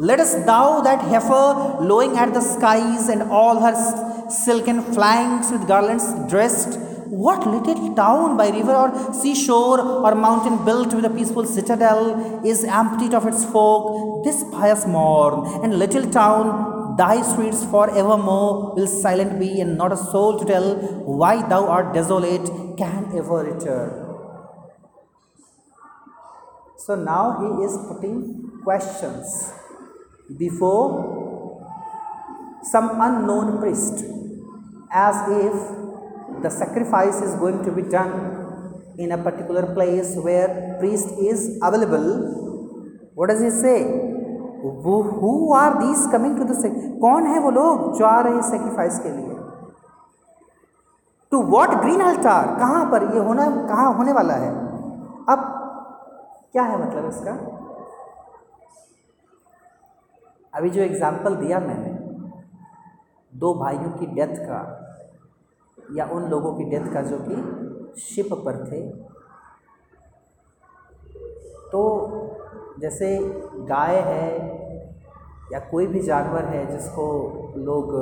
late 0.00 0.20
us 0.20 0.32
thou 0.46 0.82
that 0.84 1.00
heifer 1.10 1.82
lowing 1.82 2.18
at 2.18 2.34
the 2.34 2.40
skies 2.46 3.06
and 3.14 3.22
all 3.32 3.60
her 3.60 3.74
silken 4.30 4.82
flanks 4.94 5.50
with 5.50 5.66
garlands 5.66 6.06
dressed. 6.28 6.78
What 7.08 7.46
little 7.46 7.94
town 7.94 8.36
by 8.36 8.50
river 8.50 8.74
or 8.74 9.14
seashore 9.14 9.80
or 9.80 10.14
mountain 10.14 10.64
built 10.64 10.92
with 10.92 11.04
a 11.04 11.10
peaceful 11.10 11.44
citadel 11.46 12.44
is 12.44 12.64
emptied 12.64 13.14
of 13.14 13.26
its 13.26 13.44
folk? 13.44 14.24
This 14.24 14.42
pious 14.52 14.86
morn 14.86 15.64
and 15.64 15.78
little 15.78 16.10
town 16.10 16.96
thy 16.96 17.22
streets 17.22 17.64
for 17.66 17.88
evermore 17.90 18.74
will 18.74 18.86
silent 18.86 19.38
be 19.38 19.60
and 19.60 19.76
not 19.76 19.92
a 19.92 19.96
soul 19.96 20.38
to 20.38 20.44
tell 20.44 20.74
why 21.04 21.46
thou 21.48 21.66
art 21.66 21.92
desolate 21.94 22.50
can 22.76 23.12
ever 23.14 23.44
return. 23.52 24.02
So 26.78 26.94
now 26.94 27.24
he 27.40 27.64
is 27.64 27.76
putting 27.88 28.60
questions 28.64 29.52
before 30.38 31.25
some 32.62 32.90
unknown 33.00 33.58
priest 33.60 34.04
as 34.92 35.16
if 35.28 35.54
the 36.42 36.50
sacrifice 36.50 37.20
is 37.20 37.34
going 37.36 37.64
to 37.64 37.72
be 37.72 37.82
done 37.82 38.14
in 38.98 39.12
a 39.12 39.18
particular 39.18 39.74
place 39.74 40.16
where 40.16 40.76
priest 40.80 41.10
is 41.18 41.58
available 41.62 42.08
what 43.14 43.28
does 43.28 43.40
he 43.40 43.50
say 43.50 43.78
who 44.62 45.52
are 45.52 45.72
these 45.80 46.06
coming 46.08 46.36
to 46.36 46.44
the 46.44 46.56
कौन 47.00 47.26
है 47.26 47.40
वो 47.40 47.50
लोग 47.50 47.98
जो 47.98 48.04
आ 48.04 48.20
रहे 48.20 48.34
हैं 48.34 48.42
sacrifice 48.42 48.98
के 48.98 49.10
लिए 49.16 49.34
to 51.32 51.42
what 51.52 51.74
green 51.82 52.00
Alt 52.00 52.46
कहाँ 52.58 52.84
पर 52.90 53.04
ये 53.14 53.20
होना 53.26 53.46
कहाँ 53.68 53.92
होने 53.96 54.12
वाला 54.12 54.34
है 54.44 54.50
अब 55.34 55.44
क्या 56.52 56.62
है 56.62 56.80
मतलब 56.82 57.08
इसका 57.08 57.32
अभी 60.54 60.70
जो 60.70 60.82
एग्ज़ाम्पल 60.82 61.34
दिया 61.36 61.58
मैंने 61.60 61.95
दो 63.36 63.54
भाइयों 63.54 63.90
की 63.90 64.06
डेथ 64.06 64.34
का 64.40 64.60
या 65.96 66.04
उन 66.06 66.28
लोगों 66.30 66.54
की 66.54 66.64
डेथ 66.64 66.92
का 66.92 67.02
जो 67.02 67.18
कि 67.20 68.00
शिप 68.00 68.28
पर 68.46 68.64
थे। 68.66 68.80
तो 71.70 71.82
जैसे 72.80 73.08
गाय 73.68 73.96
है 74.00 74.28
या 75.52 75.58
कोई 75.70 75.86
भी 75.86 76.02
जानवर 76.02 76.44
है 76.44 76.64
जिसको 76.66 77.06
लोग 77.56 77.94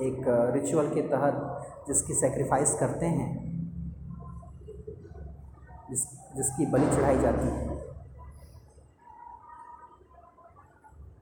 एक 0.00 0.24
रिचुअल 0.54 0.88
के 0.88 1.02
तहत 1.08 1.86
जिसकी 1.88 2.14
सेक्रीफाइस 2.14 2.74
करते 2.80 3.06
हैं, 3.06 3.30
जिस, 5.90 6.04
जिसकी 6.36 6.66
बलि 6.66 6.86
चढ़ाई 6.86 7.18
जाती 7.18 7.48
है। 7.48 7.78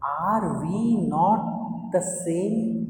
Are 0.05 0.47
we 0.59 1.11
not 1.11 1.58
the 1.93 2.01
same 2.01 2.87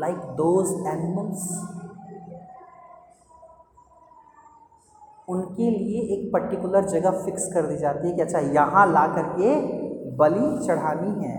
like 0.00 0.20
those 0.36 0.70
animals. 0.86 1.46
उनके 5.28 5.70
लिए 5.70 6.00
एक 6.14 6.32
पर्टिकुलर 6.32 6.84
जगह 6.84 7.10
फिक्स 7.24 7.46
कर 7.52 7.66
दी 7.66 7.76
जाती 7.76 8.08
है 8.08 8.14
कि 8.14 8.22
अच्छा 8.22 8.38
यहाँ 8.38 8.86
ला 8.92 9.06
करके 9.06 9.54
बलि 10.16 10.66
चढ़ानी 10.66 11.26
है। 11.26 11.36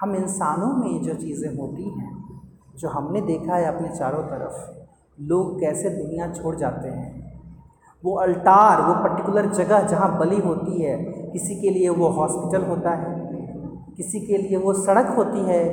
हम 0.00 0.14
इंसानों 0.16 0.72
में 0.76 1.02
जो 1.02 1.14
चीज़ें 1.14 1.56
होती 1.56 1.90
हैं, 1.90 2.12
जो 2.76 2.88
हमने 2.88 3.20
देखा 3.20 3.56
है 3.56 3.64
अपने 3.64 3.88
चारों 3.88 4.22
तरफ़, 4.22 4.56
लोग 5.20 5.60
कैसे 5.60 5.90
दुनिया 5.90 6.32
छोड़ 6.32 6.56
जाते 6.56 6.88
हैं। 6.88 7.12
वो 8.04 8.14
अल्टार, 8.16 8.82
वो 8.82 8.94
पर्टिकुलर 8.94 9.46
जगह 9.54 9.86
जहाँ 9.86 10.18
बलि 10.18 10.40
होती 10.40 10.82
है 10.82 11.23
किसी 11.34 11.54
के 11.60 11.70
लिए 11.70 11.88
वो 11.88 12.08
हॉस्पिटल 12.08 12.64
होता 12.64 12.90
है, 12.90 13.14
किसी 13.96 14.20
के 14.20 14.36
लिए 14.36 14.56
वो 14.56 14.72
सड़क 14.72 15.14
होती 15.16 15.44
है, 15.46 15.64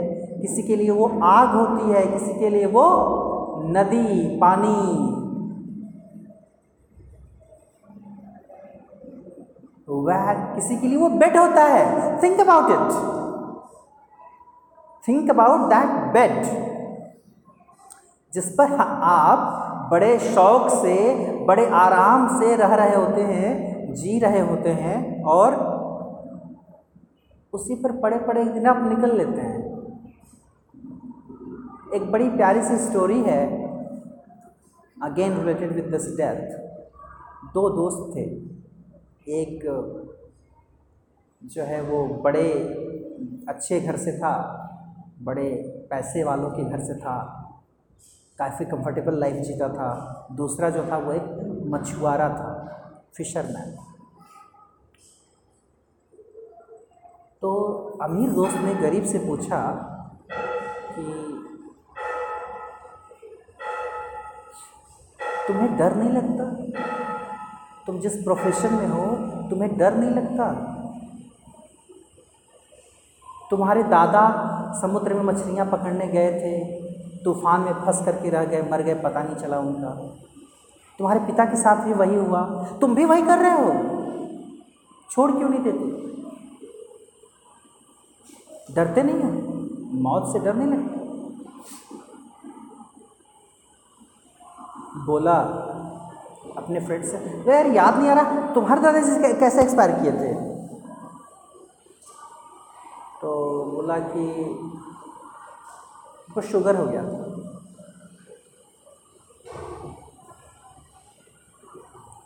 किसी 0.41 0.63
के 0.63 0.75
लिए 0.75 0.91
वो 0.91 1.05
आग 1.23 1.55
होती 1.55 1.91
है, 1.91 2.05
किसी 2.07 2.33
के 2.39 2.49
लिए 2.49 2.65
वो 2.65 2.85
नदी, 3.67 4.37
पानी। 4.37 4.77
वह 9.87 10.33
किसी 10.55 10.77
के 10.77 10.87
लिए 10.87 10.97
वो 10.97 11.09
बेड 11.09 11.37
होता 11.37 11.63
है। 11.63 12.21
Think 12.23 12.39
about 12.39 12.71
it 12.71 12.93
think 15.07 15.29
about 15.29 15.69
that 15.69 16.13
bed 16.13 16.43
जिस 18.33 18.49
पर 18.49 18.73
आप 18.79 19.89
बड़े 19.91 20.17
शौक 20.19 20.69
से, 20.69 20.95
बड़े 21.45 21.65
आराम 21.67 22.27
से 22.39 22.55
रह 22.55 22.75
रहे 22.75 22.95
होते 22.95 23.21
हैं 23.21 23.70
जी 23.93 24.19
रहे 24.19 24.39
होते 24.39 24.69
हैं 24.75 25.23
और 25.23 25.55
उसी 27.53 27.75
पर 27.75 27.91
पड़े 27.99 28.17
पड़े 28.17 28.43
दिन 28.45 28.65
आप 28.65 28.83
निकल 28.89 29.17
लेते 29.17 29.41
हैं। 29.41 29.59
एक 31.95 32.11
बड़ी 32.11 32.29
प्यारी 32.29 32.61
सी 32.61 32.77
स्टोरी 32.77 33.21
है 33.21 33.41
again 35.03 35.37
related 35.37 35.73
with 35.75 35.85
this 35.85 36.05
death 36.17 36.41
दो 37.53 37.69
दोस्त 37.69 38.15
थे। 38.15 38.23
एक 39.33 39.59
जो 41.41 41.63
है 41.63 41.81
वो 41.81 42.03
बड़े 42.23 42.47
अच्छे 43.49 43.79
घर 43.81 43.97
से 43.97 44.11
था, 44.17 44.33
बड़े 45.21 45.49
पैसे 45.89 46.23
वालों 46.23 46.49
के 46.49 46.63
घर 46.63 46.79
से 46.79 46.95
था, 46.95 47.17
काफ़ी 48.39 48.65
कंफर्टेबल 48.65 49.19
लाइफ 49.19 49.35
जीता 49.45 49.67
था। 49.69 49.89
दूसरा 50.31 50.69
जो 50.69 50.83
था 50.91 50.97
वो 50.97 51.11
एक 51.11 51.27
मछुआरा 51.67 52.29
था। 52.29 52.50
फिशरमैन। 53.17 53.77
तो 57.41 57.63
अमीर 58.01 58.29
दोस्त 58.29 58.57
ने 58.57 58.75
गरीब 58.75 59.05
से 59.05 59.19
पूछा 59.19 59.73
कि, 60.91 61.03
तुम्हें 65.47 65.77
डर 65.77 65.95
नहीं 65.95 66.09
लगता? 66.09 66.43
तुम 67.87 67.99
जिस 67.99 68.15
प्रोफेशन 68.23 68.73
में 68.73 68.87
हो, 68.87 69.15
तुम्हें 69.49 69.77
डर 69.77 69.95
नहीं 69.95 70.11
लगता? 70.11 70.67
तुम्हारे 73.49 73.83
दादा 73.83 74.51
समुद्र 74.81 75.13
में 75.13 75.23
मछलियाँ 75.23 75.65
पकड़ने 75.65 76.07
गए 76.07 76.31
थे, 76.31 76.81
तूफ़ान 77.23 77.61
में 77.61 77.73
फंस 77.73 78.05
करके 78.05 78.29
रह 78.29 78.45
गए, 78.45 78.61
मर 78.61 78.81
गए, 78.81 78.93
पता 78.93 79.23
नहीं 79.23 79.35
चला 79.35 79.59
उनका। 79.59 80.15
तुम्हारे 80.99 81.19
पिता 81.19 81.45
के 81.45 81.57
साथ 81.57 81.83
भी 81.85 81.93
वही 81.93 82.15
हुआ। 82.15 82.41
तुम 82.81 82.95
भी 82.95 83.05
वही 83.05 83.21
कर 83.21 83.37
रहे 83.37 83.51
हो? 83.51 83.71
छोड़ 85.11 85.31
क्यों 85.31 85.49
नहीं 85.49 85.63
देते? 85.63 85.85
डरते 88.73 89.03
नहीं 89.03 89.21
हो? 89.21 89.31
मौत 90.01 90.33
से 90.33 90.39
डरने 90.39 90.65
लगते 90.65 90.99
बोला 95.05 95.33
अपने 96.57 96.79
फ्रेंड 96.85 97.03
से 97.05 97.17
तो 97.43 97.51
यार, 97.51 97.67
याद 97.67 97.97
नहीं 97.97 98.09
आ 98.09 98.13
रहा, 98.13 98.53
तुम्हारे 98.53 98.81
दादाजी 98.81 99.33
कैसे 99.39 99.61
एक्सपायर 99.61 99.91
किए 99.99 100.11
थे? 100.11 100.33
तो 103.21 103.29
बोला 103.65 103.97
कि 103.99 104.25
उनको 106.21 106.41
शुगर 106.41 106.75
हो 106.75 106.85
गया। 106.85 107.01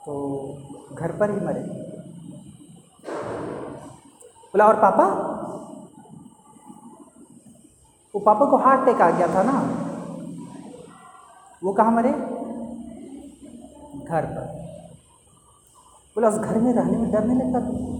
तो 0.06 0.13
घर 0.94 1.12
पर 1.12 1.30
ही 1.30 1.46
मरे। 1.46 1.62
बोला, 4.54 4.68
और 4.68 4.76
पापा? 4.76 5.06
वो 8.15 8.20
पापा 8.20 8.46
को 8.46 8.58
हार्ट 8.58 8.82
अटैक 8.82 9.02
आ 9.02 9.10
गया 9.12 9.28
था 9.28 9.44
ना। 9.44 9.78
वो 11.63 11.74
कहाँ 11.74 11.91
मरे? 11.91 12.12
घर 14.06 14.26
पर। 14.26 14.46
बोला, 16.15 16.30
उस 16.30 16.36
घर 16.36 16.58
में 16.58 16.74
रहने 16.74 16.98
में 16.98 17.12
डर 17.12 17.24
नहीं 17.24 17.39
लगता 17.39 17.60
तुम 17.60 17.96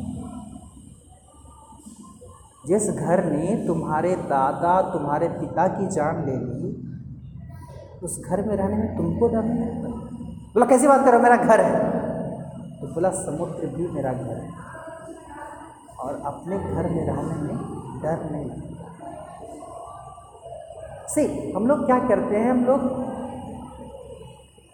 जिस 2.68 2.90
घर 2.90 3.24
ने 3.24 3.68
तुम्हारे 3.68 4.16
दादा, 4.16 4.82
तुम्हारे 4.82 5.28
पिता 5.28 5.68
की 5.68 5.88
जान 5.88 6.26
ले 6.26 6.32
ली, 6.32 6.98
उस 8.04 8.22
घर 8.26 8.48
में 8.48 8.56
रहने 8.56 8.78
में 8.78 8.98
तुमको 8.98 9.28
डर 9.28 9.44
नहीं 9.44 9.60
लगता? 9.60 9.90
बोला, 10.54 10.66
कैसी 10.66 10.88
बात 10.88 11.06
करो 11.06 11.20
मेरा 11.20 11.36
घर 11.36 11.62
है। 11.62 11.95
तो 12.86 12.94
बोला 12.94 13.10
समुद्र 13.10 13.68
भी 13.68 13.88
मेरा 13.88 14.14
घर 14.14 14.38
है। 14.38 14.50
और 16.00 16.22
अपने 16.26 16.58
घर 16.58 16.90
में 16.90 17.08
रहने 17.08 17.36
में 17.42 17.58
डर 18.02 18.32
नहीं 18.32 18.52
से 21.10 21.54
हम 21.56 21.68
लोग 21.68 21.86
क्या 21.86 22.00
करते 22.00 22.36
हैं? 22.36 22.52
हम 22.52 22.66
लोग 22.66 23.06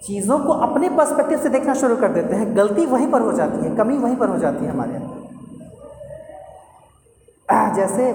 चीज़ों 0.03 0.39
को 0.39 0.53
अपने 0.53 0.89
पर्सपेक्टिव 0.89 1.39
से 1.39 1.49
देखना 1.49 1.73
शुरू 1.73 1.95
कर 1.95 2.11
देते 2.11 2.35
हैं। 2.35 2.57
गलती 2.57 2.85
वहीं 2.85 3.11
पर 3.11 3.21
हो 3.21 3.31
जाती 3.31 3.65
है, 3.65 3.75
कमी 3.75 3.97
वहीं 3.97 4.15
पर 4.15 4.29
हो 4.29 4.37
जाती 4.37 4.65
है 4.65 4.71
हमारे 4.71 4.95
अंदर। 4.95 5.21
जैसे 7.75 8.09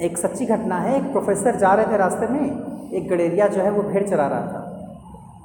एक 0.00 0.18
सच्ची 0.18 0.46
घटना 0.46 0.76
है, 0.76 0.96
एक 0.96 1.12
प्रोफेसर 1.12 1.56
जा 1.56 1.74
रहे 1.74 1.86
थे 1.86 1.96
रास्ते 1.96 2.26
में, 2.26 2.44
एक 2.90 3.08
गडेरिया 3.08 3.48
जो 3.48 3.60
है 3.60 3.70
वो 3.70 3.82
भेड़ 3.82 4.08
चरा 4.08 4.26
रहा 4.26 4.40
था। 4.40 4.74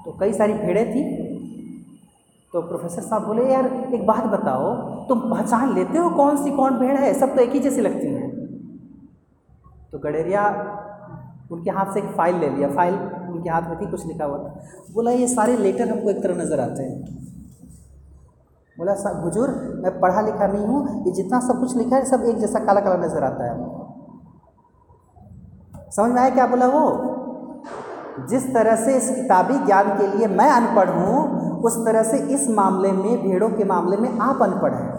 तो 0.05 0.17
कई 0.19 0.33
सारी 0.33 0.53
भेड़ें 0.53 0.91
थी 0.91 1.22
तो 2.53 2.61
प्रोफेसर 2.61 3.01
साहब 3.01 3.25
बोले, 3.25 3.53
यार, 3.53 3.65
एक 3.93 4.05
बात 4.07 4.23
बताओ, 4.23 4.75
तुम 5.07 5.19
पहचान 5.19 5.73
लेते 5.73 5.97
हो 5.97 6.09
कौन 6.09 6.43
सी 6.43 6.51
कौन 6.51 6.73
भेड़ 6.73 6.97
है? 6.97 7.13
सब 7.13 7.35
तो 7.35 7.41
एक 7.41 7.49
ही 7.49 7.59
जैसी 7.59 7.81
लगती 7.81 8.07
हैं. 8.07 8.31
तो 9.91 9.99
गडेरिया 9.99 10.47
उनके 11.51 11.71
हाथ 11.71 11.93
से 11.93 11.99
एक 11.99 12.05
फ़ाइल 12.05 12.35
ले 12.35 12.49
लिया। 12.49 12.69
फ़ाइल 12.69 12.93
उनके 13.33 13.49
हाथ 13.49 13.61
में 13.61 13.81
थी, 13.81 13.91
कुछ 13.91 14.05
लिखा 14.05 14.25
हुआ 14.25 14.37
था। 14.37 14.63
बोला, 14.93 15.11
ये 15.11 15.27
सारे 15.27 15.57
लेटर 15.57 15.89
हमको 15.89 16.09
एक 16.09 16.23
तरह 16.23 16.35
नज़र 16.35 16.59
आते 16.59 16.83
हैं। 16.83 17.01
बोला 18.77 18.93
साहब 18.93 19.23
बुज़ुर्ग, 19.23 19.81
मैं 19.83 19.99
पढ़ा 19.99 20.21
लिखा 20.21 20.47
नहीं 20.47 20.65
हूँ, 20.65 21.05
ये 21.05 21.11
जितना 21.11 21.39
सब 21.39 21.59
कुछ 21.59 21.77
लिखा 21.77 21.95
है, 21.95 22.05
सब 22.05 22.23
एक 22.23 22.37
जैसा 22.37 22.59
काला 22.59 22.79
काला 22.79 23.05
नज़र 23.05 23.23
आता 23.23 23.43
है। 23.43 23.81
समझ 25.91 26.11
में 26.11 26.21
आया 26.21 26.29
क्या 26.29 26.47
बोला 26.47 26.67
वो? 26.67 27.09
जिस 28.29 28.53
तरह 28.53 28.75
से 28.75 28.97
इस 28.97 29.15
किताबी 29.15 29.65
ज्ञान 29.65 29.97
के 29.97 30.17
लिए 30.17 30.27
मैं 30.27 30.49
अनपढ़ 30.49 30.89
हूँ 30.89 31.42
उस 31.63 31.77
तरह 31.85 32.03
से 32.03 32.17
इस 32.33 32.49
मामले 32.49 32.91
में, 32.91 33.21
भेड़ों 33.23 33.49
के 33.49 33.63
मामले 33.63 33.97
में 33.97 34.09
आप 34.19 34.41
अनपढ़ 34.41 34.73
हैं। 34.73 34.91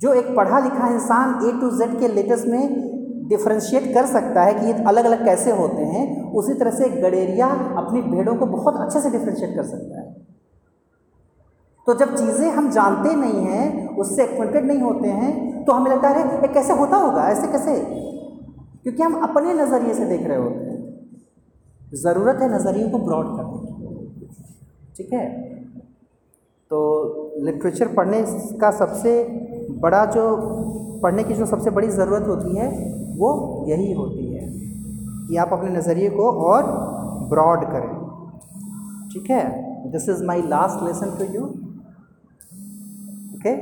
जो 0.00 0.12
एक 0.14 0.36
पढ़ा 0.36 0.58
लिखा 0.58 0.88
इंसान 0.88 1.46
ए 1.46 1.52
टू 1.52 1.70
जेड 1.78 1.98
के 2.00 2.08
लेटर्स 2.08 2.46
में 2.46 2.88
डिफ्रेंशिएट 3.28 3.94
कर 3.94 4.06
सकता 4.06 4.42
है 4.42 4.54
कि 4.54 4.66
ये 4.66 4.72
अलग 4.84 5.04
अलग 5.04 5.24
कैसे 5.24 5.50
होते 5.50 5.82
हैं, 5.82 6.32
उसी 6.32 6.54
तरह 6.54 6.70
से 6.70 6.88
गडेरिया 6.90 7.46
अपनी 7.78 8.02
भेड़ों 8.02 8.34
को 8.34 8.46
बहुत 8.46 8.76
अच्छे 8.76 9.00
से 9.00 9.10
डिफ्रेंशिएट 9.10 9.56
कर 9.56 9.62
सकता 9.62 10.00
है। 10.00 10.16
तो 11.86 11.94
जब 11.94 12.14
चीज़ें 12.16 12.50
हम 12.50 12.70
जानते 12.70 13.14
नहीं 13.16 13.44
हैं, 13.44 13.96
उससे 13.96 14.24
एक्वेंटेड 14.24 14.66
नहीं 14.66 14.80
होते 14.80 15.08
हैं 15.08 15.64
तो 15.64 15.72
हमें 15.72 15.90
लगता 15.90 16.08
है 16.08 16.26
ये 16.42 16.48
कैसे 16.48 16.72
होता 16.72 16.96
होगा? 16.96 17.28
ऐसे 17.28 17.46
कैसे? 17.46 17.74
क्योंकि 18.82 19.02
हम 19.02 19.14
अपने 19.22 19.54
नज़रिए 19.54 19.94
से 19.94 20.04
देख 20.06 20.26
रहे 20.26 20.38
होते 20.38 20.64
हैं। 20.64 20.76
ज़रूरत 21.94 22.38
है 22.42 22.54
नज़रियों 22.54 22.90
को 22.90 22.98
ब्रॉड 22.98 23.26
करने 23.36 23.67
ठीक 24.98 25.12
है? 25.12 25.54
तो 26.70 26.78
लिटरेचर 27.38 27.88
पढ़ने 27.88 28.24
का 28.60 28.70
सबसे 28.70 29.24
बड़ा 29.70 30.04
जो, 30.04 30.36
पढ़ने 31.02 31.24
की 31.24 31.34
जो 31.34 31.46
सबसे 31.46 31.70
बड़ी 31.70 31.88
ज़रूरत 31.88 32.26
होती 32.28 32.56
है, 32.56 32.94
वो 33.16 33.64
यही 33.68 33.92
होती 33.92 34.26
है 34.26 34.48
कि 35.28 35.36
आप 35.36 35.52
अपने 35.52 35.70
नज़रिए 35.70 36.10
को 36.10 36.30
और 36.32 36.62
ब्रॉड 37.28 37.64
करें। 37.64 37.94
ठीक 39.12 39.30
है? 39.30 39.68
This 39.92 40.08
is 40.08 40.24
my 40.24 40.42
last 40.42 40.84
lesson 40.84 41.18
to 41.18 41.34
you 41.34 41.54
Okay? 43.38 43.56